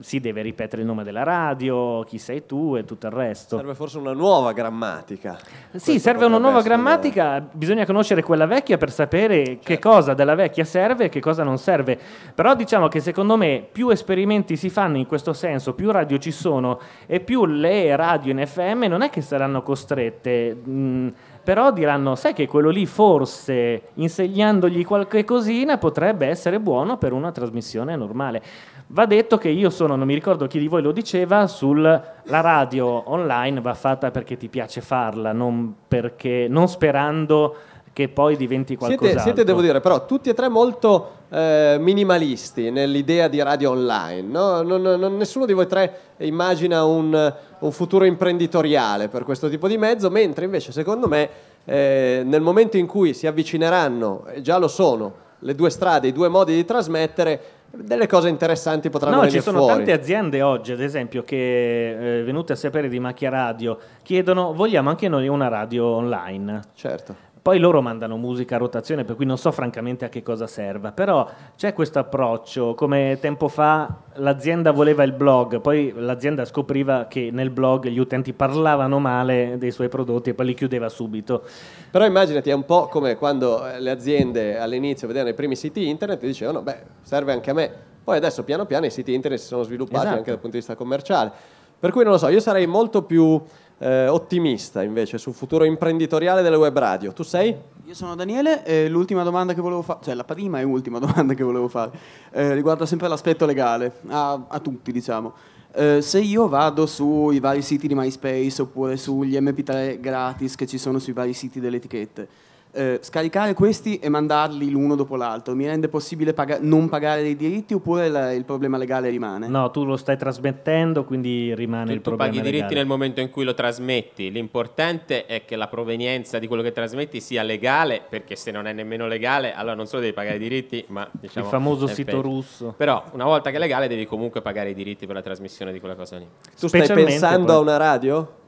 [0.00, 3.56] si deve ripetere il nome della radio, chi sei tu e tutto il resto.
[3.56, 5.38] Serve forse una nuova grammatica.
[5.76, 10.64] Sì, serve una nuova grammatica, bisogna conoscere quella vecchia per sapere che cosa della vecchia
[10.64, 11.98] serve e che cosa non serve.
[12.34, 16.32] Però diciamo che secondo me più esperimenti si fanno in questo senso, più radio ci
[16.32, 21.08] sono e più le radio in FM non è che saranno costrette, mh,
[21.50, 27.32] però diranno, sai che quello lì forse insegnandogli qualche cosina potrebbe essere buono per una
[27.32, 28.40] trasmissione normale.
[28.86, 32.40] Va detto che io sono, non mi ricordo chi di voi lo diceva, sul la
[32.40, 37.56] radio online va fatta perché ti piace farla, non, perché, non sperando
[37.92, 39.08] che poi diventi qualcos'altro.
[39.08, 44.22] Siete, siete, devo dire, però tutti e tre molto eh, minimalisti nell'idea di radio online.
[44.22, 44.62] no?
[44.62, 49.78] Non- non- nessuno di voi tre immagina un, un futuro imprenditoriale per questo tipo di
[49.78, 51.28] mezzo, mentre invece secondo me
[51.64, 56.12] eh, nel momento in cui si avvicineranno, e già lo sono, le due strade, i
[56.12, 57.40] due modi di trasmettere,
[57.72, 59.76] delle cose interessanti potranno No, venire ci sono fuori.
[59.76, 64.88] tante aziende oggi, ad esempio, che eh, venute a sapere di Macchia Radio chiedono vogliamo
[64.88, 66.60] anche noi una radio online.
[66.74, 67.14] Certo.
[67.42, 70.92] Poi loro mandano musica a rotazione, per cui non so francamente a che cosa serva,
[70.92, 71.26] però
[71.56, 77.48] c'è questo approccio, come tempo fa l'azienda voleva il blog, poi l'azienda scopriva che nel
[77.48, 81.44] blog gli utenti parlavano male dei suoi prodotti e poi li chiudeva subito.
[81.90, 85.88] Però immaginati, è un po' come quando eh, le aziende all'inizio vedevano i primi siti
[85.88, 87.72] internet e dicevano, beh, serve anche a me.
[88.04, 90.16] Poi adesso piano piano i siti internet si sono sviluppati Esatto.
[90.16, 91.32] anche dal punto di vista commerciale.
[91.80, 93.42] Per cui non lo so, io sarei molto più
[93.80, 97.12] eh, ottimista invece sul futuro imprenditoriale delle web radio.
[97.12, 97.56] Tu sei?
[97.84, 101.34] Io sono Daniele e l'ultima domanda che volevo fare, cioè la prima e ultima domanda
[101.34, 101.90] che volevo fare,
[102.30, 105.32] eh, riguarda sempre l'aspetto legale, a, a tutti diciamo.
[105.72, 110.78] Eh, se io vado sui vari siti di MySpace oppure sugli MP3 gratis che ci
[110.78, 112.28] sono sui vari siti delle etichette,
[112.72, 117.36] eh, scaricare questi e mandarli l'uno dopo l'altro, mi rende possibile paga- non pagare dei
[117.36, 119.48] diritti oppure la- il problema legale rimane?
[119.48, 123.20] No, tu lo stai trasmettendo, quindi rimane il Tu problema paghi i diritti nel momento
[123.20, 124.30] in cui lo trasmetti.
[124.30, 128.72] L'importante è che la provenienza di quello che trasmetti sia legale, perché se non è
[128.72, 131.46] nemmeno legale, allora non solo devi pagare i diritti, ma diciamo.
[131.46, 132.22] Il famoso sito peggio.
[132.22, 132.74] russo.
[132.76, 135.80] Però, una volta che è legale, devi comunque pagare i diritti per la trasmissione di
[135.80, 136.26] quella cosa lì.
[136.58, 138.38] Tu stai pensando a una radio?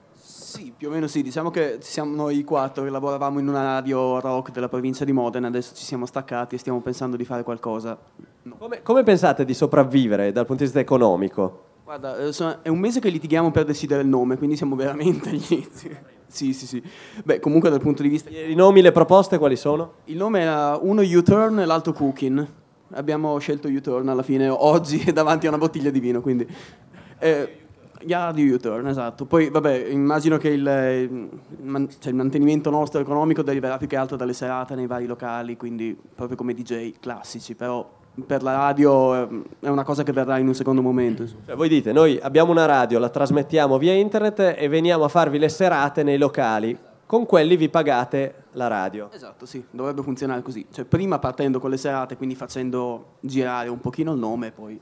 [0.53, 1.23] Sì, più o meno sì.
[1.23, 5.47] Diciamo che siamo noi quattro che lavoravamo in una radio rock della provincia di Modena,
[5.47, 7.99] adesso ci siamo staccati e stiamo pensando di fare qualcosa.
[8.59, 11.71] Come, come pensate di sopravvivere dal punto di vista economico?
[11.85, 15.47] Guarda, eh, è un mese che litighiamo per decidere il nome, quindi siamo veramente agli
[15.49, 15.97] inizi.
[16.27, 16.83] Sì, sì, sì.
[17.25, 18.29] Beh, comunque dal punto di vista...
[18.29, 19.95] I nomi, le proposte quali sono?
[20.05, 22.47] Il nome era uno U-turn e l'altro Cooking.
[22.93, 26.47] Abbiamo scelto U-turn alla fine, oggi, davanti a una bottiglia di vino, quindi...
[27.19, 27.62] Eh,
[28.05, 29.25] Yeah, di U-turn, esatto.
[29.25, 34.17] Poi, vabbè, immagino che il, il cioè, il mantenimento nostro economico deriverà più che altro
[34.17, 39.43] dalle serate nei vari locali, quindi proprio come DJ classici, però per la radio eh,
[39.61, 41.27] è una cosa che verrà in un secondo momento.
[41.27, 45.39] Cioè, voi dite, noi abbiamo una radio, la trasmettiamo via internet e veniamo a farvi
[45.39, 46.77] le serate nei locali.
[47.07, 49.11] Con quelli vi pagate la radio.
[49.13, 50.67] Esatto, sì, dovrebbe funzionare così.
[50.71, 54.81] Cioè, prima partendo con le serate, quindi facendo girare un pochino il nome, e poi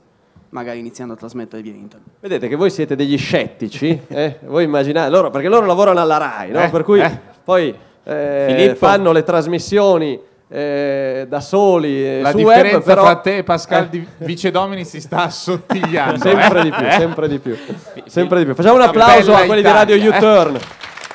[0.51, 2.07] magari iniziando a trasmettere via internet.
[2.19, 4.39] Vedete che voi siete degli scettici, eh?
[4.45, 6.63] voi immaginate, loro, perché loro lavorano alla RAI, no?
[6.63, 7.19] Eh, per cui eh.
[7.43, 7.73] poi
[8.03, 13.37] eh, fanno le trasmissioni eh, da soli eh, La su differenza web, però fra te
[13.37, 16.19] e Pascal di Vice Domini si sta assottigliando.
[16.27, 16.63] sempre eh?
[16.63, 16.91] di più, Eh?
[16.91, 17.57] sempre di più,
[18.05, 18.53] sempre di più.
[18.53, 20.17] Facciamo un applauso a quelli Italia, di Radio eh.
[20.17, 20.59] U-Turn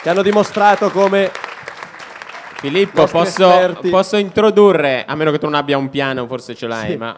[0.03, 1.31] che hanno dimostrato come
[2.55, 6.93] Filippo, posso, posso introdurre, a meno che tu non abbia un piano, forse ce l'hai,
[6.93, 6.97] Sì.
[6.97, 7.15] ma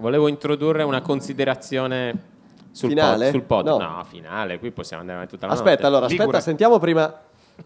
[0.00, 2.28] volevo introdurre una considerazione
[2.72, 3.24] sul Finale?
[3.26, 3.30] pod.
[3.32, 3.66] Sul pod.
[3.66, 3.78] No.
[3.78, 4.04] No.
[4.04, 5.86] finale, qui possiamo andare avanti tutta la Aspetta, notte.
[5.86, 7.14] allora, aspetta, sentiamo prima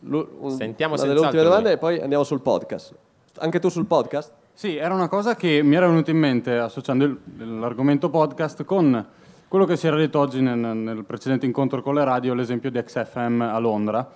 [0.01, 1.51] un- Sentiamo una delle ultime lui.
[1.51, 2.95] domande e poi andiamo sul podcast.
[3.39, 4.32] Anche tu sul podcast?
[4.53, 7.18] Sì, era una cosa che mi era venuta in mente associando il-
[7.61, 9.07] l'argomento podcast con
[9.49, 12.82] quello che si era detto oggi nel, nel precedente incontro con le radio, l'esempio di
[12.82, 14.09] XFM a Londra.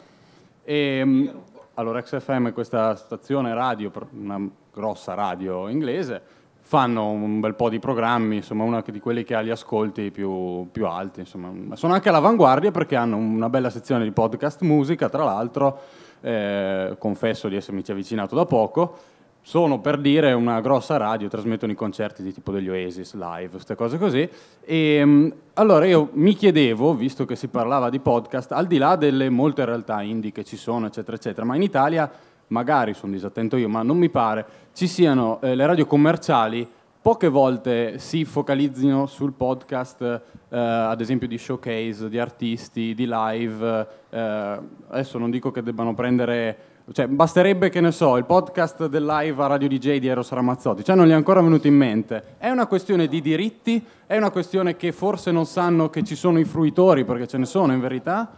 [0.64, 1.32] E, mh,
[1.74, 4.40] allora, XFM è questa stazione radio, una
[4.72, 6.20] grossa radio inglese,
[6.68, 10.68] fanno un bel po' di programmi, insomma, una di quelli che ha gli ascolti più,
[10.70, 11.20] più alti.
[11.20, 11.48] Insomma.
[11.48, 15.80] Ma Sono anche all'avanguardia perché hanno una bella sezione di podcast musica, tra l'altro,
[16.20, 18.98] eh, confesso di essermici avvicinato da poco.
[19.40, 23.74] Sono per dire una grossa radio, trasmettono i concerti di tipo degli Oasis live, queste
[23.74, 24.28] cose così.
[24.62, 28.94] E mh, allora io mi chiedevo, visto che si parlava di podcast, al di là
[28.96, 32.10] delle molte realtà indie che ci sono, eccetera, eccetera, ma in Italia,
[32.48, 36.64] magari sono disattento io, ma non mi pare, ci siano eh, le radio commerciali
[37.02, 43.86] poche volte si focalizzino sul podcast, eh, ad esempio di showcase, di artisti, di live.
[44.08, 44.58] eh,
[44.88, 46.58] adesso non dico che debbano prendere.
[46.92, 50.84] Cioè, basterebbe che ne so, il podcast del live a Radio DJ di Eros Ramazzotti,
[50.84, 52.36] cioè non gli è ancora venuto in mente.
[52.38, 56.38] È una questione di diritti, è una questione che forse non sanno che ci sono
[56.38, 58.30] i fruitori, perché ce ne sono in verità.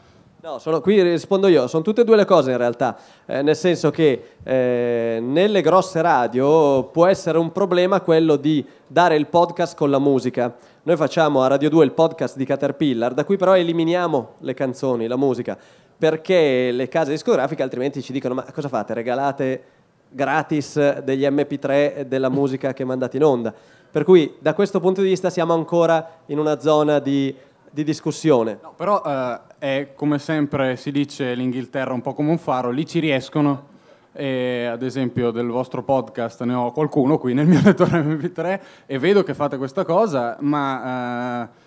[0.42, 3.54] No, sono- qui rispondo io, sono tutte e due le cose in realtà, Eh, nel
[3.56, 9.76] senso che eh, nelle grosse radio può essere un problema quello di dare il podcast
[9.76, 10.54] con la musica.
[10.84, 15.06] Noi facciamo a Radio 2 il podcast di Caterpillar, da cui però eliminiamo le canzoni,
[15.06, 15.58] la musica,
[15.98, 18.94] perché le case discografiche altrimenti ci dicono ma cosa fate?
[18.94, 19.62] Regalate
[20.08, 23.52] gratis degli MP3 della musica che mandate in onda.
[23.90, 27.34] Per cui da questo punto di vista siamo ancora in una zona di,
[27.70, 28.58] di discussione.
[28.76, 32.98] Però eh, è come sempre si dice l'Inghilterra un po' come un faro, lì ci
[32.98, 33.68] riescono.
[34.12, 38.98] E, ad esempio del vostro podcast ne ho qualcuno qui nel mio lettore MP3 e
[38.98, 41.59] vedo che fate questa cosa, ma eh,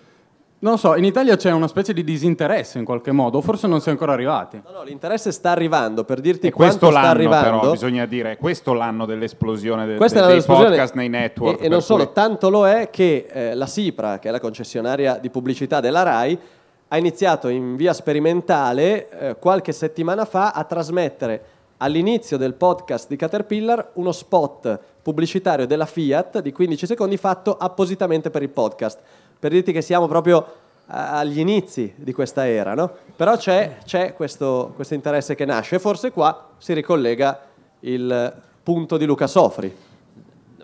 [0.69, 3.81] non so, in Italia c'è una specie di disinteresse in qualche modo, o forse non
[3.81, 4.61] si è ancora arrivati.
[4.65, 7.59] No, no, l'interesse sta arrivando, per dirti E questo quanto sta l'anno arrivando.
[7.59, 11.61] però, bisogna dire, è questo l'anno dell'esplosione de- de- è dei podcast nei network.
[11.61, 14.39] E, e non solo, cui- tanto lo è che eh, la SIPRA, che è la
[14.39, 16.39] concessionaria di pubblicità della RAI,
[16.87, 21.43] ha iniziato in via sperimentale eh, qualche settimana fa a trasmettere
[21.77, 28.29] all'inizio del podcast di Caterpillar uno spot pubblicitario della Fiat di 15 secondi fatto appositamente
[28.29, 28.99] per il podcast.
[29.43, 30.45] Per dirti che siamo proprio
[30.85, 32.89] agli inizi di questa era, no?
[33.13, 37.47] Però c'è, c'è questo, questo interesse che nasce e forse qua si ricollega
[37.81, 39.75] il punto di Luca Sofri.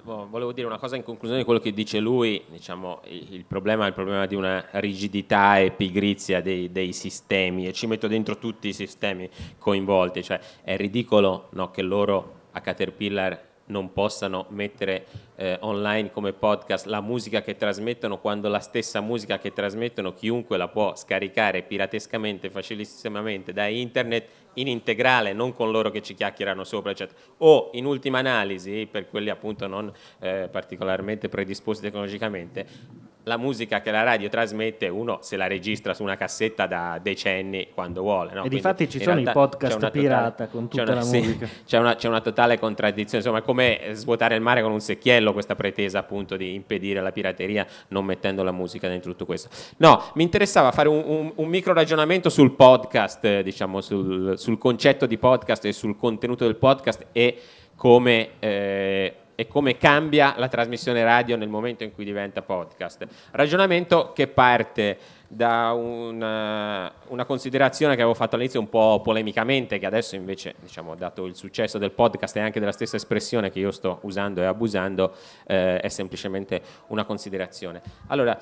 [0.04, 3.84] Vo- Volevo dire una cosa in conclusione di quello che dice lui, diciamo, il problema
[3.84, 8.38] è il problema di una rigidità e pigrizia dei, dei sistemi e ci metto dentro
[8.38, 15.06] tutti i sistemi coinvolti, cioè è ridicolo no, che loro a Caterpillar non possano mettere
[15.36, 20.58] eh, online come podcast la musica che trasmettono quando la stessa musica che trasmettono chiunque
[20.58, 26.64] la può scaricare piratescamente, facilissimamente da internet in integrale, non con loro che ci chiacchierano
[26.64, 27.18] sopra, eccetera.
[27.40, 33.92] O in ultima analisi, per quelli appunto non eh, particolarmente predisposti tecnologicamente, la musica che
[33.92, 38.32] la radio trasmette uno se la registra su una cassetta da decenni quando vuole.
[38.32, 38.38] no?
[38.38, 41.48] E Quindi, difatti ci sono i podcast totale- pirata con tutta una- la sì, musica.
[41.66, 45.34] c'è una, c'è una totale contraddizione, insomma è come svuotare il mare con un secchiello
[45.34, 49.50] questa pretesa appunto di impedire la pirateria non mettendo la musica dentro tutto questo.
[49.78, 55.06] No, mi interessava fare un, un- un micro ragionamento sul podcast, diciamo sul, sul concetto
[55.06, 57.38] di podcast e sul contenuto del podcast e
[57.76, 58.30] come...
[58.40, 63.08] eh, e come cambia la trasmissione radio nel momento in cui diventa podcast.
[63.32, 64.98] Ragionamento che parte
[65.30, 70.94] da una, una considerazione che avevo fatto all'inizio un po' polemicamente, che adesso invece, diciamo,
[70.96, 74.46] dato il successo del podcast e anche della stessa espressione che io sto usando e
[74.46, 75.16] abusando,
[75.48, 77.82] eh, è semplicemente una considerazione.
[78.08, 78.38] Allora,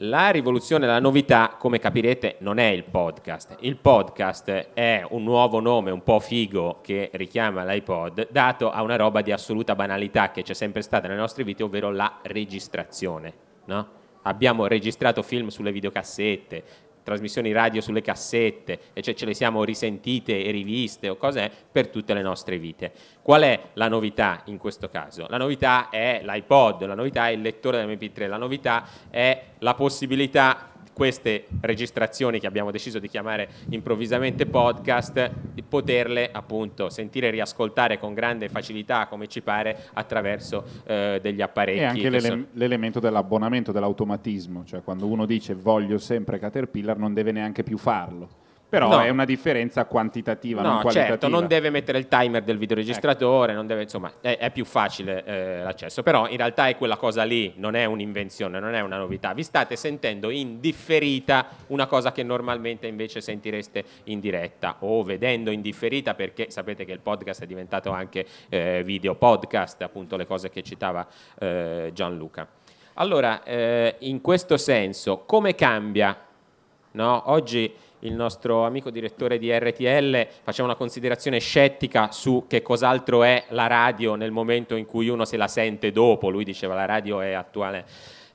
[0.00, 3.56] la rivoluzione, la novità, come capirete, non è il podcast.
[3.60, 8.94] Il podcast è un nuovo nome un po' figo che richiama l'iPod, dato a una
[8.94, 13.34] roba di assoluta banalità che c'è sempre stata nelle nostre vite, ovvero la registrazione.
[13.64, 13.88] no?
[14.22, 16.64] Abbiamo registrato film sulle videocassette,
[17.08, 21.88] trasmissioni radio sulle cassette, e cioè ce le siamo risentite e riviste o cose per
[21.88, 22.92] tutte le nostre vite.
[23.22, 25.26] Qual è la novità in questo caso?
[25.30, 30.72] La novità è l'iPod, la novità è il lettore dell'MP3, la novità è la possibilità
[30.98, 35.30] queste registrazioni che abbiamo deciso di chiamare improvvisamente podcast,
[35.68, 41.78] poterle appunto sentire e riascoltare con grande facilità come ci pare attraverso eh, degli apparecchi.
[41.78, 46.98] E anche che l'ele- sono- l'elemento dell'abbonamento, dell'automatismo, cioè quando uno dice voglio sempre Caterpillar
[46.98, 48.28] non deve neanche più farlo.
[48.68, 49.00] Però No.
[49.00, 51.18] è una differenza quantitativa, non No, qualitativa.
[51.18, 55.24] certo, non deve mettere il timer del videoregistratore, non deve- insomma, è, è più facile
[55.24, 56.02] eh, l'accesso.
[56.02, 59.32] Però in realtà è quella cosa lì, non è un'invenzione, non è una novità.
[59.32, 65.50] Vi state sentendo in differita una cosa che normalmente invece sentireste in diretta o vedendo
[65.50, 70.26] in differita perché sapete che il podcast è diventato anche eh, video podcast, appunto le
[70.26, 71.06] cose che citava
[71.38, 72.46] eh, Gianluca.
[72.94, 76.24] Allora, eh, in questo senso, come cambia
[76.90, 77.24] No?
[77.26, 83.44] Oggi il nostro amico direttore di RTL faceva una considerazione scettica su che cos'altro è
[83.50, 86.30] la radio nel momento in cui uno se la sente dopo.
[86.30, 87.84] Lui diceva la radio è attuale.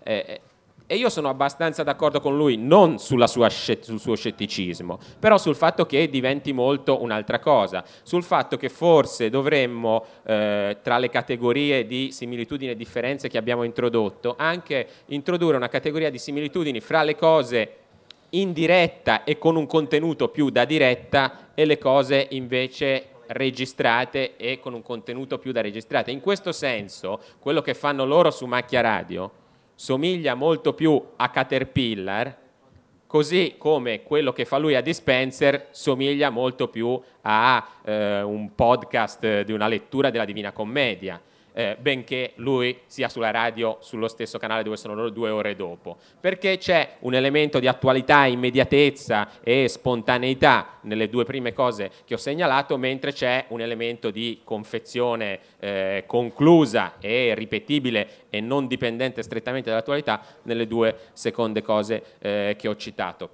[0.03, 0.41] Eh,
[0.85, 5.85] e io sono abbastanza d'accordo con lui, non sua sul suo scetticismo, però sul fatto
[5.85, 12.11] che diventi molto un'altra cosa, sul fatto che forse dovremmo, eh, tra le categorie di
[12.11, 17.77] similitudini e differenze che abbiamo introdotto, anche introdurre una categoria di similitudini fra le cose
[18.33, 24.59] in diretta e con un contenuto più da diretta e le cose invece registrate e
[24.59, 26.11] con un contenuto più da registrate.
[26.11, 29.31] In questo senso, quello che fanno loro su Macchia Radio
[29.75, 32.37] somiglia molto più a Caterpillar,
[33.07, 39.41] così come quello che fa lui a Dispenser somiglia molto più a eh, un podcast
[39.41, 41.21] di una lettura della Divina Commedia.
[41.53, 45.97] Eh, benché lui sia sulla radio sullo stesso canale dove sono loro due ore dopo,
[46.19, 52.17] perché c'è un elemento di attualità, immediatezza e spontaneità nelle due prime cose che ho
[52.17, 59.69] segnalato, mentre c'è un elemento di confezione eh, conclusa e ripetibile e non dipendente strettamente
[59.69, 63.29] dall'attualità nelle due seconde cose eh, che ho citato.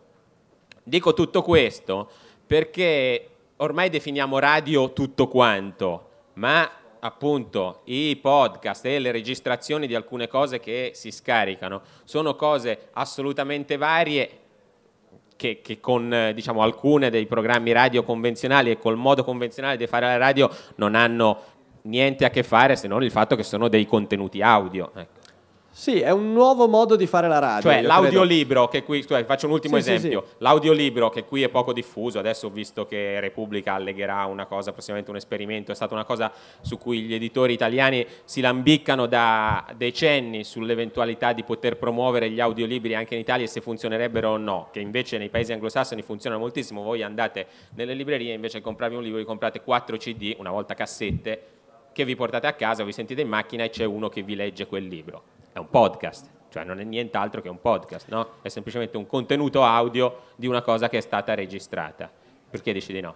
[0.84, 2.10] Dico tutto questo
[2.46, 10.28] perché ormai definiamo radio tutto quanto, ma appunto i podcast e le registrazioni di alcune
[10.28, 14.30] cose che si scaricano sono cose assolutamente varie
[15.36, 19.88] che, che con eh, diciamo, alcune dei programmi radio convenzionali e col modo convenzionale di
[19.88, 21.44] fare la radio non hanno
[21.84, 24.92] niente a che fare se non il fatto che sono dei contenuti audio.
[24.94, 25.19] ecco.
[25.72, 27.70] Sì, è un nuovo modo di fare la radio.
[27.70, 31.44] Cioè io l'audiolibro che qui, scusa, faccio un ultimo Sì, sì, esempio, l'audiolibro che qui
[31.44, 35.76] è poco diffuso, adesso ho visto che Repubblica allegherà una cosa, prossimamente un esperimento, è
[35.76, 41.78] stata una cosa su cui gli editori italiani si lambiccano da decenni sull'eventualità di poter
[41.78, 45.54] promuovere gli audiolibri anche in Italia e se funzionerebbero o no, che invece nei paesi
[45.54, 47.46] anglosassoni funzionano moltissimo, voi andate
[47.76, 51.44] nelle librerie invece di comprarvi un libro vi comprate 4 CD, una volta cassette,
[51.94, 54.68] che vi portate a casa, vi sentite in macchina e c'è uno che vi legge
[54.68, 55.38] quel libro.
[55.52, 58.28] È un podcast, cioè non è nient'altro che un podcast, no?
[58.42, 62.10] È semplicemente un contenuto audio di una cosa che è stata registrata.
[62.50, 63.16] Perché dici di no?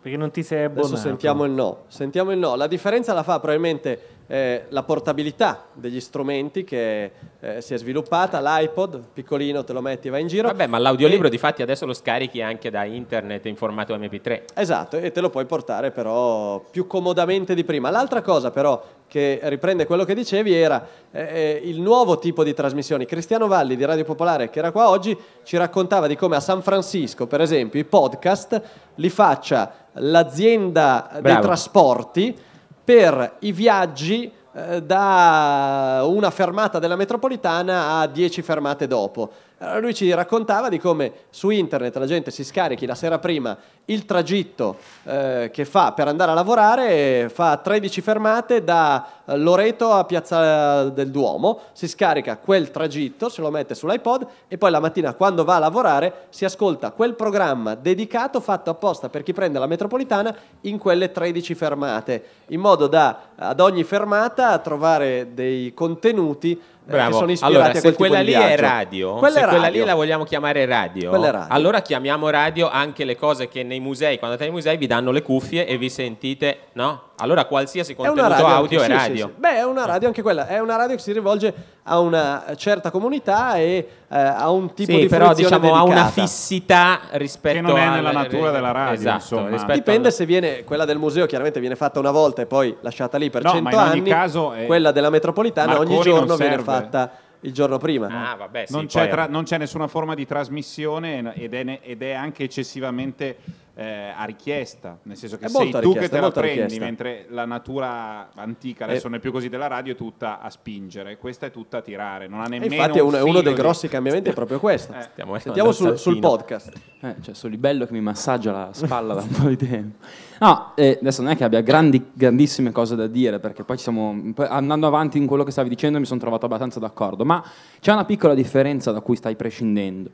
[0.00, 0.86] Perché non ti sei abbonato.
[0.86, 1.84] Adesso sentiamo il no.
[1.88, 2.54] Sentiamo il no.
[2.54, 7.10] La differenza la fa probabilmente eh, la portabilità degli strumenti che
[7.40, 10.48] eh, si è sviluppata, l'iPod, piccolino, te lo metti e vai in giro.
[10.48, 14.42] Vabbè, ma l'audiolibro di fatti adesso lo scarichi anche da internet in formato MP3.
[14.54, 17.90] Esatto, e te lo puoi portare però più comodamente di prima.
[17.90, 22.54] L'altra cosa però che riprende quello che dicevi era eh, eh, il nuovo tipo di
[22.54, 23.06] trasmissioni.
[23.06, 26.62] Cristiano Valli di Radio Popolare, che era qua oggi, ci raccontava di come a San
[26.62, 28.60] Francisco, per esempio, i podcast
[28.96, 31.46] li faccia l'azienda dei Bravo.
[31.46, 32.36] trasporti
[32.84, 39.30] per i viaggi eh, da una fermata della metropolitana a 10 fermate dopo.
[39.58, 43.56] Allora lui ci raccontava di come su internet la gente si scarichi la sera prima
[43.86, 50.04] il tragitto eh, che fa per andare a lavorare, fa 13 fermate da Loreto a
[50.04, 55.14] Piazza del Duomo, si scarica quel tragitto, se lo mette sull'iPod e poi la mattina
[55.14, 59.66] quando va a lavorare si ascolta quel programma dedicato fatto apposta per chi prende la
[59.66, 67.16] metropolitana in quelle 13 fermate, in modo da ad ogni fermata trovare dei contenuti Bravo.
[67.18, 69.80] sono ispirati Allora, se quella lì è radio, Quella se è quella radio.
[69.80, 71.54] lì la vogliamo chiamare radio, Quella radio.
[71.54, 75.10] allora chiamiamo radio anche le cose che nei musei, quando andate nei musei vi danno
[75.10, 77.02] le cuffie e vi sentite, no?
[77.18, 79.26] Allora qualsiasi È contenuto radio audio anche- è sì, sì, radio.
[79.26, 79.40] sì.
[79.40, 81.54] Beh, è una radio anche quella, è una radio che si rivolge
[81.84, 86.06] a una certa comunità e eh, a un tipo Sì, di però diciamo ha una
[86.08, 89.48] fissità rispetto Che non è al- nella natura della radio, Esatto, insomma.
[89.48, 92.76] rispetto Dipende al- se viene quella del museo, chiaramente viene fatta una volta e poi
[92.80, 94.08] lasciata lì per No, 100 ma in ogni anni.
[94.10, 97.10] caso, eh, quella della metropolitana ogni Marconi non giorno viene fatta
[97.40, 98.08] il giorno prima.
[98.32, 101.62] Ah, vabbè, sì, non, c'è è- tra- non c'è nessuna forma di trasmissione ed è,
[101.62, 103.36] ne- ed è anche eccessivamente
[103.78, 106.82] eh, a richiesta, nel senso che È sei tu che te la prendi, richiesta.
[106.82, 109.10] mentre la natura antica, adesso Eh.
[109.10, 112.26] non è più così della radio, è tutta a spingere, questa è tutta a tirare,
[112.26, 114.94] non ha E nemmeno infatti un uno dei filo grossi cambiamenti è proprio questo.
[114.94, 115.02] Eh.
[115.12, 116.72] Stiamo Sentiamo sul, sul podcast.
[117.00, 120.04] Eh, c'è Solibello che mi massaggia la spalla da un po' di tempo.
[120.40, 123.82] No, eh, adesso non è che abbia grandi, grandissime cose da dire, perché poi ci
[123.82, 127.44] siamo, poi andando avanti in quello che stavi dicendo mi sono trovato abbastanza d'accordo, ma
[127.80, 130.10] c'è una piccola differenza da cui stai prescindendo.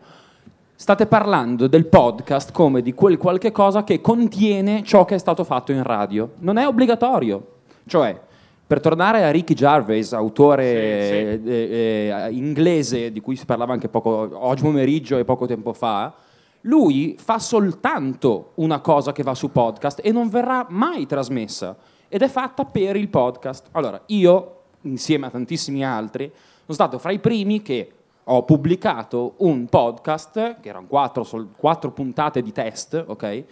[0.82, 5.44] State parlando del podcast come di quel qualche cosa che contiene ciò che è stato
[5.44, 6.32] fatto in radio.
[6.38, 7.58] Non è obbligatorio.
[7.86, 8.20] Cioè,
[8.66, 14.28] per tornare a Ricky Gervais, autore eh, eh, inglese di cui si parlava anche poco
[14.32, 16.12] oggi pomeriggio e poco tempo fa,
[16.62, 21.76] lui fa soltanto una cosa che va su podcast e non verrà mai trasmessa
[22.08, 23.68] ed è fatta per il podcast.
[23.70, 27.92] Allora, io, insieme a tantissimi altri, sono stato fra i primi che
[28.24, 31.26] ho pubblicato un podcast, che erano quattro,
[31.56, 33.44] quattro puntate di test, ok?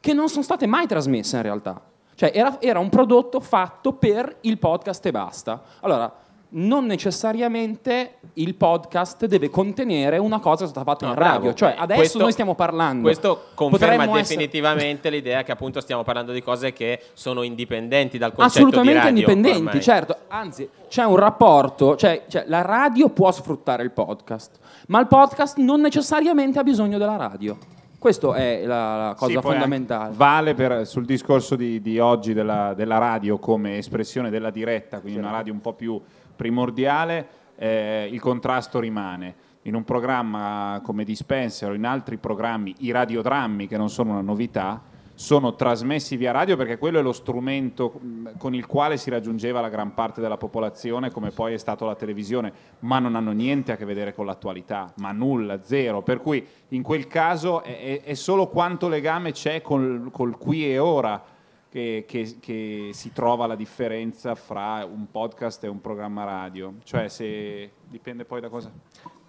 [0.00, 1.80] Che non sono state mai trasmesse in realtà.
[2.14, 5.62] Cioè era, era un prodotto fatto per il podcast e basta.
[5.80, 6.12] Allora,
[6.50, 11.38] non necessariamente il podcast deve contenere una cosa che è stata fatta No, in radio.
[11.40, 11.54] bravo.
[11.54, 13.02] Cioè, adesso Questo- noi stiamo parlando.
[13.02, 18.16] Questo conferma Potremmo essere- definitivamente l'idea che appunto stiamo parlando di cose che sono indipendenti
[18.18, 19.10] dal concetto Assolutamente di radio.
[19.20, 19.82] indipendenti, ormai.
[19.82, 20.16] certo.
[20.28, 24.58] Anzi, c'è un rapporto, cioè, cioè, la radio può sfruttare il podcast,
[24.88, 27.56] ma il podcast non necessariamente ha bisogno della radio.
[27.98, 30.12] Questa è la, la cosa Sì, fondamentale.
[30.14, 35.18] Vale per- sul discorso di, di oggi della, della radio come espressione della diretta, quindi
[35.18, 36.00] una radio un po' più
[36.38, 39.34] primordiale, eh, il contrasto rimane.
[39.62, 44.20] In un programma come Dispenser o in altri programmi, i radiodrammi, che non sono una
[44.20, 44.80] novità,
[45.14, 48.00] sono trasmessi via radio perché quello è lo strumento
[48.38, 51.96] con il quale si raggiungeva la gran parte della popolazione, come poi è stato la
[51.96, 56.02] televisione, ma non hanno niente a che vedere con l'attualità, ma nulla, zero.
[56.02, 60.78] Per cui in quel caso è- è solo quanto legame c'è col, col qui e
[60.78, 61.20] ora
[61.70, 66.74] che, che- che si trova la differenza fra un podcast e un programma radio.
[66.84, 68.70] Cioè se dipende poi da cosa.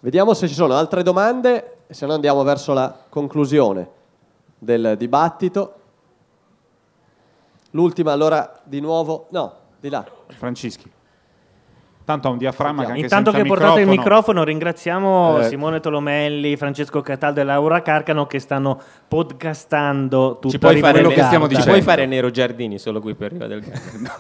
[0.02, 3.90] Vediamo se ci sono altre domande, se no andiamo verso la conclusione
[4.58, 5.74] del dibattito.
[7.72, 10.06] L'ultima allora di nuovo, no, di là.
[10.28, 10.90] Francischi.
[12.10, 15.44] Tanto ha un diaframma che anche Intanto che portate il microfono- ringraziamo Eh.
[15.44, 21.10] Simone Tolomelli, Francesco Cataldo e Laura Carcano che stanno podcastando tutto Ci puoi, fare, Rivo
[21.10, 21.56] ne- del Garda.
[21.62, 24.18] ci puoi fare Nero Giardini solo qui per Riva del Garda.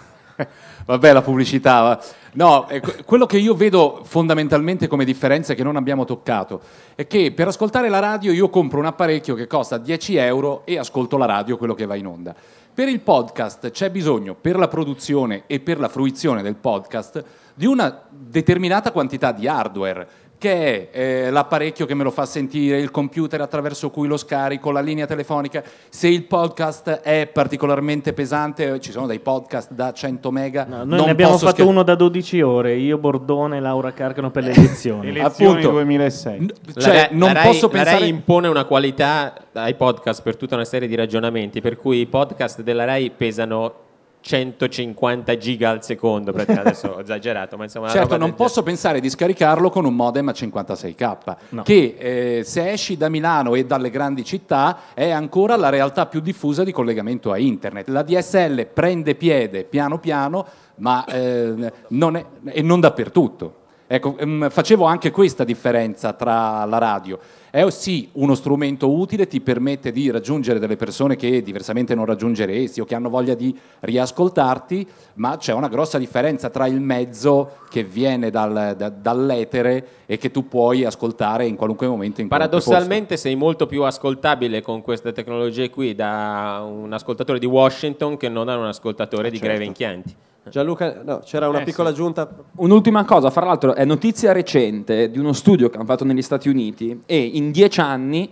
[0.86, 1.82] Vabbè, la pubblicità.
[1.82, 2.00] va.
[2.34, 6.62] No, eh, que- quello che io vedo fondamentalmente come differenza che non abbiamo toccato
[6.94, 10.78] è che per ascoltare la radio io compro un apparecchio che costa 10 euro e
[10.78, 12.36] ascolto la radio, quello che va in onda.
[12.80, 17.22] Per il podcast c'è bisogno, per la produzione e per la fruizione del podcast,
[17.54, 20.08] di una determinata quantità di hardware
[20.40, 20.98] che è
[21.28, 25.06] eh, l'apparecchio che me lo fa sentire, il computer attraverso cui lo scarico, la linea
[25.06, 25.62] telefonica.
[25.90, 30.64] Se il podcast è particolarmente pesante, eh, ci sono dei podcast da 100 mega.
[30.66, 33.92] Noi non ne abbiamo posso fatto scher- uno da 12 ore, io, Bordone e Laura
[33.92, 35.10] Carcano per le elezioni.
[35.10, 35.72] Elezioni Appunto.
[35.72, 36.54] 2006.
[36.78, 40.24] Cioè, la, Rai- non la Rai- posso la pensare- Rai impone una qualità ai podcast
[40.24, 43.88] per tutta una serie di ragionamenti, per cui i podcast della Rai pesano
[44.22, 49.70] 150 giga al secondo, adesso ho esagerato, ma insomma Certo, non posso pensare di scaricarlo
[49.70, 51.64] con un modem a 56k, No.
[51.64, 56.20] che eh, se esci da Milano e dalle grandi città è ancora la realtà più
[56.20, 57.88] diffusa di collegamento a internet.
[57.90, 63.54] La DSL prende piede piano piano, ma eh, non è, e non dappertutto.
[63.92, 67.18] Ecco, ehm, facevo anche questa differenza tra la radio.
[67.50, 72.82] È sì uno strumento utile, ti permette di raggiungere delle persone che diversamente non raggiungeresti
[72.82, 77.84] o che hanno voglia di riascoltarti, ma c'è una grossa differenza tra il mezzo che
[77.84, 82.22] viene dal- da- dall'etere e che tu puoi ascoltare in qualunque momento.
[82.22, 82.28] In.
[82.28, 88.30] Paradossalmente sei molto più ascoltabile con queste tecnologie qui da un ascoltatore di Washington che
[88.30, 90.16] non da un ascoltatore di Greve in Chianti.
[90.50, 91.96] Gianluca, no, c'era una Eh, piccola sì.
[91.96, 92.30] aggiunta.
[92.58, 96.50] Un'ultima cosa, fra l'altro, è notizia recente di uno studio che hanno fatto negli Stati
[96.50, 98.30] Uniti e in dieci anni,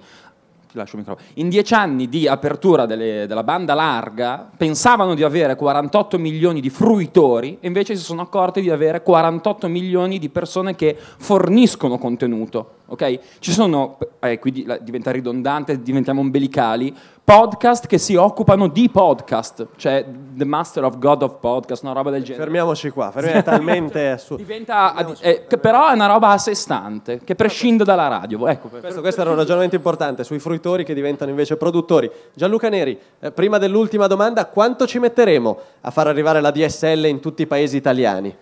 [0.69, 5.23] ti lascio il microfono, in dieci anni di apertura delle- della banda larga pensavano di
[5.23, 10.27] avere 48 milioni di fruitori e invece si sono accorti di avere 48 milioni di
[10.29, 12.71] persone che forniscono contenuto.
[12.87, 13.19] Ok?
[13.39, 16.93] Ci sono, eh, qui di- la- diventa ridondante, diventiamo ombelicali,
[17.23, 22.09] podcast che si occupano di podcast, cioè The Master of God of Podcast, una roba
[22.09, 22.43] del genere.
[22.45, 24.41] Fermiamoci qua, fermiamo- è talmente assurdo.
[24.41, 28.47] Diventa, eh, che però è una roba a sé stante, che prescinde dalla radio.
[28.47, 32.09] Ecco, per- Questo, questo era un ragionamento importante sui fruitori che diventano invece produttori.
[32.33, 37.19] Gianluca Neri, eh, prima dell'ultima domanda, quanto ci metteremo a far arrivare la DSL in
[37.19, 38.33] tutti i paesi italiani?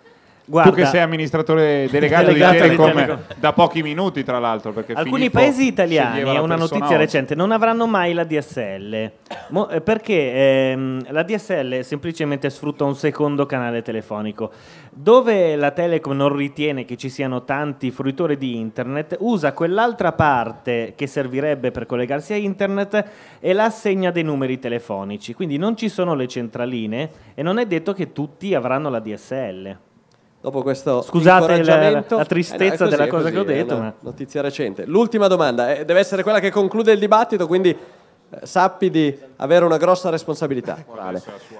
[0.48, 3.20] Tu che sei amministratore delegato, Delegato di di Telecom Telecom.
[3.36, 4.72] da pochi minuti, tra l'altro.
[4.72, 6.96] Perché Alcuni Filippo paesi italiani, è una notizia oggi.
[6.96, 9.10] recente, non avranno mai la DSL.
[9.48, 14.50] Mo- eh, perché ehm, la DSL semplicemente sfrutta un secondo canale telefonico.
[14.90, 20.94] Dove la Telecom non ritiene che ci siano tanti fruitori di internet, usa quell'altra parte
[20.96, 23.04] che servirebbe per collegarsi a internet
[23.40, 25.34] e la assegna dei numeri telefonici.
[25.34, 29.76] Quindi non ci sono le centraline e non è detto che tutti avranno la DSL.
[30.46, 33.42] Dopo questo Scusate la- incoraggiamento- la tristezza Eh no, così, della cosa così, che ho
[33.42, 34.84] detto, ma- Notizia recente.
[34.86, 39.64] L'ultima domanda eh, deve essere quella che conclude il dibattito, quindi eh, sappi di avere
[39.64, 40.78] una grossa responsabilità.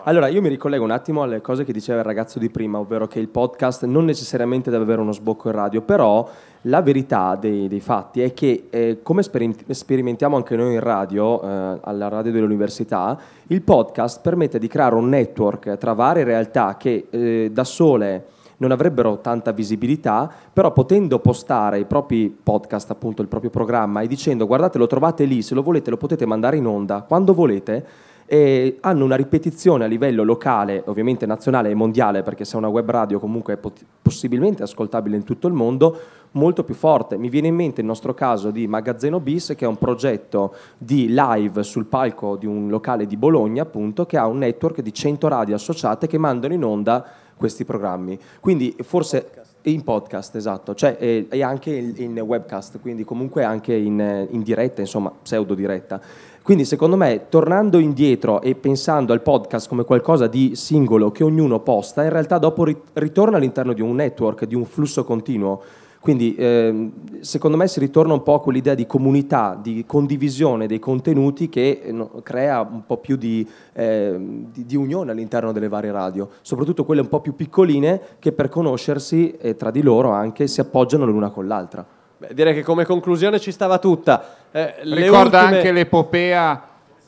[0.05, 3.09] Allora, io mi ricollego un attimo alle cose che diceva il ragazzo di prima, ovvero
[3.09, 6.29] che il podcast non necessariamente deve avere uno sbocco in radio, però
[6.63, 11.43] la verità dei, dei fatti è che, eh, come sperim- sperimentiamo anche noi in radio,
[11.43, 13.19] eh, alla radio dell'università,
[13.49, 18.27] il podcast permette di creare un network tra varie realtà che eh, da sole
[18.59, 24.07] non avrebbero tanta visibilità, però potendo postare i propri podcast, appunto il proprio programma, e
[24.07, 27.87] dicendo guardate lo trovate lì, se lo volete lo potete mandare in onda quando volete,
[28.29, 32.69] e hanno una ripetizione a livello locale, ovviamente nazionale e mondiale, perché se è una
[32.69, 35.97] web radio comunque è pot- possibilmente ascoltabile in tutto il mondo,
[36.33, 37.17] molto più forte.
[37.17, 41.07] Mi viene in mente il nostro caso di Magazzino Bis, che è un progetto di
[41.09, 45.29] live sul palco di un locale di Bologna, appunto, che ha un network di 100
[45.29, 48.19] radio associate che mandano in onda questi programmi.
[48.41, 49.31] Quindi forse
[49.63, 54.81] in podcast, esatto, cioè, e, e anche in, webcast, quindi comunque anche in, in diretta,
[54.81, 56.01] insomma, pseudo diretta.
[56.43, 61.59] Quindi secondo me, tornando indietro e pensando al podcast come qualcosa di singolo che ognuno
[61.59, 65.61] posta, in realtà dopo ri- ritorna all'interno di un network, di un flusso continuo.
[66.01, 70.79] Quindi ehm, secondo me si ritorna un po' a quell'idea di comunità, di condivisione dei
[70.79, 75.69] contenuti che eh, no- crea un po' più di, ehm, di- di unione all'interno delle
[75.69, 80.11] varie radio, soprattutto quelle un po' più piccoline che per conoscersi eh, tra di loro
[80.11, 81.85] anche si appoggiano l'una con l'altra.
[82.19, 84.25] Beh, direi che come conclusione ci stava tutta.
[84.53, 86.63] Eh, le Ricorda ultime- anche l'epopea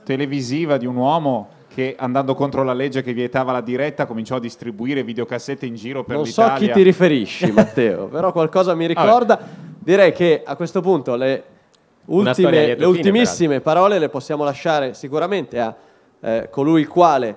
[0.04, 1.48] televisiva di un uomo
[1.78, 6.02] che andando contro la legge che vietava la diretta cominciò a distribuire videocassette in giro
[6.02, 6.54] per Non so l'Italia.
[6.54, 9.38] a chi ti riferisci, Matteo, però qualcosa mi ricorda.
[9.78, 11.44] Direi che a questo punto le,
[12.06, 15.76] ultime, le fine, ultimissime parole le possiamo lasciare sicuramente a
[16.18, 17.36] eh, colui il quale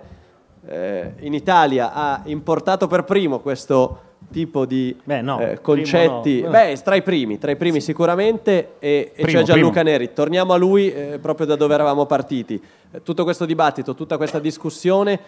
[0.68, 6.42] eh, in Italia ha importato per primo questo tipo di eh, concetti.
[6.42, 6.50] no.
[6.50, 9.90] Beh, tra i primi, tra i primi sicuramente, e, e Primo, c'è Gianluca primo.
[9.90, 10.14] Neri.
[10.14, 12.60] Torniamo a lui eh, proprio da dove eravamo partiti.
[13.04, 15.20] Tutto questo dibattito, tutta questa discussione,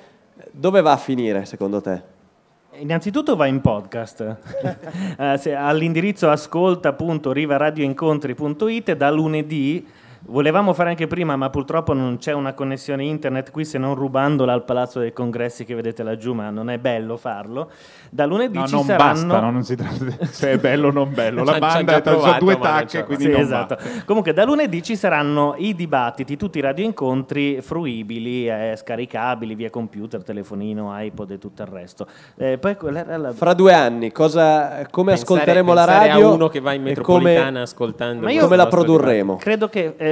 [0.52, 2.22] dove va a finire secondo te?
[2.76, 4.38] Innanzitutto va in podcast
[5.18, 9.86] Eh, all'indirizzo ascolta.rivaradioincontri.it da lunedì.
[10.26, 14.54] Volevamo fare anche prima, ma purtroppo non c'è una connessione internet qui se non rubandola
[14.54, 17.70] al Palazzo dei Congressi che vedete laggiù, ma non è bello farlo.
[18.10, 19.52] Da lunedì No, ci non saranno basta, no?
[19.52, 21.44] non si tratta di se è bello o non bello.
[21.44, 23.76] La banda ha due tacche, quindi Sì, non esatto.
[23.76, 23.82] va.
[24.06, 30.24] Comunque da lunedì ci saranno i dibattiti, tutti i radioincontri fruibili, eh, scaricabili via computer,
[30.24, 32.08] telefonino, iPod e tutto il resto.
[32.38, 36.34] Eh, poi la- Fra due anni, cosa, come Pensare- ascolteremo la pensare a radio?
[36.34, 39.36] uno che va in metropolitana come- ascoltando Ma io- come la produrremo?
[39.36, 40.12] Credo che eh,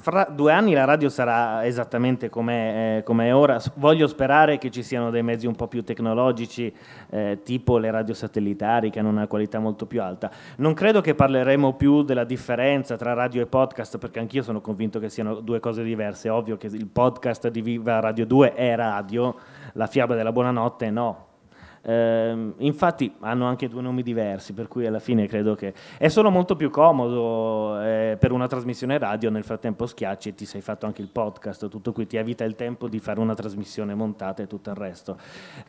[0.00, 3.60] fra due anni la radio sarà esattamente come è ora.
[3.74, 6.72] Voglio sperare che ci siano dei mezzi un po' più tecnologici,
[7.10, 10.30] eh, tipo le radio satellitari, che hanno una qualità molto più alta.
[10.56, 14.98] Non credo che parleremo più della differenza tra radio e podcast, perché anch'io sono convinto
[14.98, 16.28] che siano due cose diverse.
[16.28, 19.34] È ovvio che il podcast di Viva Radio 2 è radio,
[19.74, 21.32] la fiaba della buonanotte no.
[21.86, 26.30] Ehm, infatti hanno anche due nomi diversi, per cui alla fine credo che è solo
[26.30, 29.30] molto più comodo eh, per una trasmissione radio.
[29.30, 32.54] Nel frattempo schiacci e ti sei fatto anche il podcast, tutto qui ti evita il
[32.54, 35.16] tempo di fare una trasmissione montata e tutto il resto.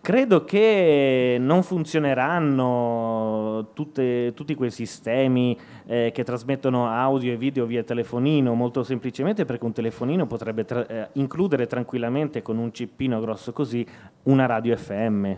[0.01, 7.83] Credo che non funzioneranno tutte- tutti quei sistemi eh, che trasmettono audio e video via
[7.83, 13.51] telefonino, molto semplicemente perché un telefonino potrebbe tra- eh, includere tranquillamente con un cippino grosso
[13.51, 13.85] così
[14.23, 15.33] una radio FM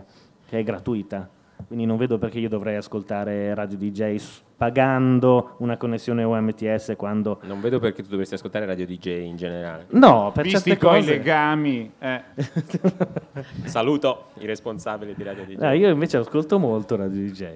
[0.48, 1.28] che è gratuita.
[1.66, 4.16] Quindi non vedo perché io dovrei ascoltare Radio DJ
[4.58, 7.38] pagando una connessione UMTS quando...
[7.42, 9.86] Non vedo perché tu dovresti ascoltare Radio DJ in generale.
[9.90, 11.10] No, per Visti certe i tuoi cose...
[11.10, 12.22] legami, eh.
[13.64, 15.56] Saluto i responsabili di Radio DJ.
[15.58, 17.46] No, io invece ascolto molto Radio DJ,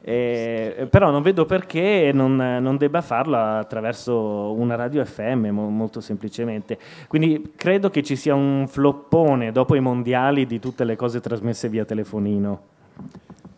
[0.00, 6.00] Eh, però non vedo perché non, non debba farlo attraverso una radio FM, mo- molto
[6.00, 6.78] semplicemente.
[7.08, 11.68] Quindi credo che ci sia un floppone dopo i mondiali di tutte le cose trasmesse
[11.68, 12.60] via telefonino.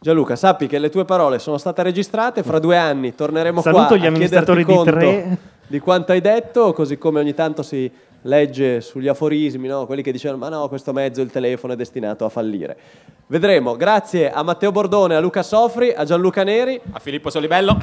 [0.02, 3.96] Gianluca, sappi che le tue parole sono state registrate, fra due anni torneremo Saluto qua
[3.98, 5.38] gli a amministratori chiederti di tre.
[5.66, 7.90] di quanto hai detto, così come ogni tanto si
[8.22, 9.84] legge sugli aforismi, no?
[9.84, 12.78] quelli che dicevano ma no, questo mezzo, il telefono è destinato a fallire.
[13.26, 16.80] Vedremo, grazie a Matteo Bordone, a Luca Sofri, a Gianluca Neri.
[16.92, 17.76] A Filippo Solibello.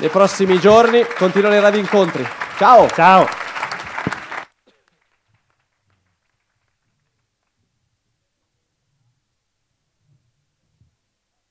[0.00, 2.24] Nei prossimi giorni continuano i radio incontri.
[2.58, 2.88] Ciao!
[2.88, 3.26] Ciao!